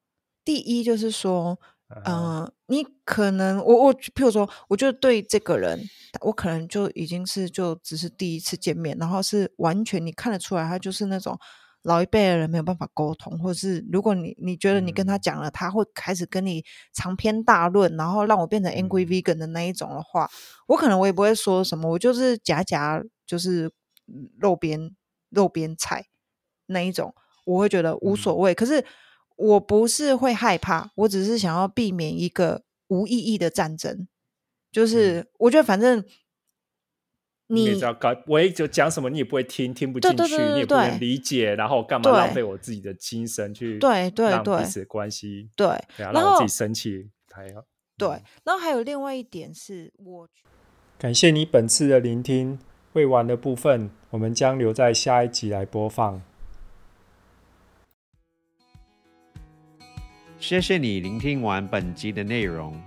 [0.44, 1.58] 第一就是说。
[2.04, 5.80] 嗯，你可能我我，譬如说，我就对这个人，
[6.20, 11.38] 我可能就已经是就只是第一次见面，然后是完全你看得出来，他就是那种
[11.88, 20.30] 老一辈的人没有办法沟通，或者是如果你你觉得你跟他讲了，他会开始跟你长篇大论，然后让我变成 angry vegan 的那一种的话，
[20.68, 23.72] 我可能我也不会说什么，我就是夹夹就是
[24.38, 24.94] 肉边
[25.30, 26.06] 肉边菜
[26.66, 27.14] 那一种，
[27.44, 28.84] 我会觉得无所谓，可是。
[29.40, 34.08] 我不是会害怕，我只是想要避免一个无意义的战争。
[34.72, 36.04] 就是我觉得反正
[37.50, 47.64] 你只要搞，我就讲什么你也不会听，听不进去，你也不能理解，然后干嘛浪费我自己的精神去对对对彼此关系对，然后自己生气还要
[47.96, 48.08] 对。
[48.44, 50.28] 然后还有另外一点是我
[50.98, 52.58] 感谢你本次的聆听，
[52.92, 56.22] 未完的部分我们将留在下一集来播放。
[60.38, 62.78] 谢谢你聆听完本集的内容。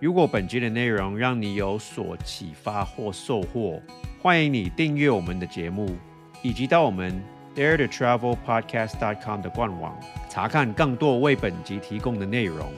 [0.00, 3.78] 如果本集的内容让你有所启发或收获，
[4.22, 5.94] 欢迎你订阅我们的节目，
[6.40, 7.22] 以及到我们
[7.54, 9.94] dare to travel podcast dot com 的官网
[10.30, 12.72] 查看更多为本集提供的内容，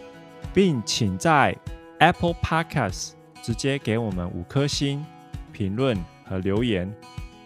[0.53, 1.57] 并请在
[2.01, 5.07] Apple Podcast 直接给我们五颗星
[5.53, 6.93] 评论和留言，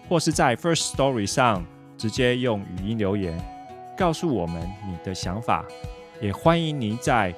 [0.08, 1.62] 或是在 First Story 上
[1.98, 3.38] 直接用语音留言
[3.94, 5.66] 告诉我们你的想法。
[6.22, 7.34] 也欢迎您在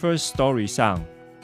[0.00, 1.02] First Story 上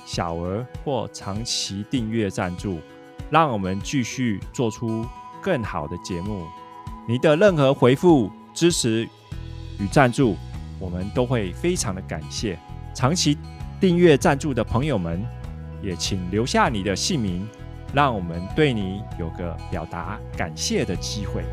[0.09, 2.81] 小额或长期订阅赞助，
[3.29, 5.05] 让我们继续做出
[5.43, 6.47] 更好的节目。
[7.07, 9.07] 你的任何回复、支持
[9.79, 10.35] 与赞助，
[10.79, 12.59] 我们都会非常的感谢。
[12.95, 13.37] 长期
[13.79, 15.23] 订阅赞助的朋友们，
[15.83, 17.47] 也请留下你的姓名，
[17.93, 21.45] 让我们对你有个表达感谢的机会。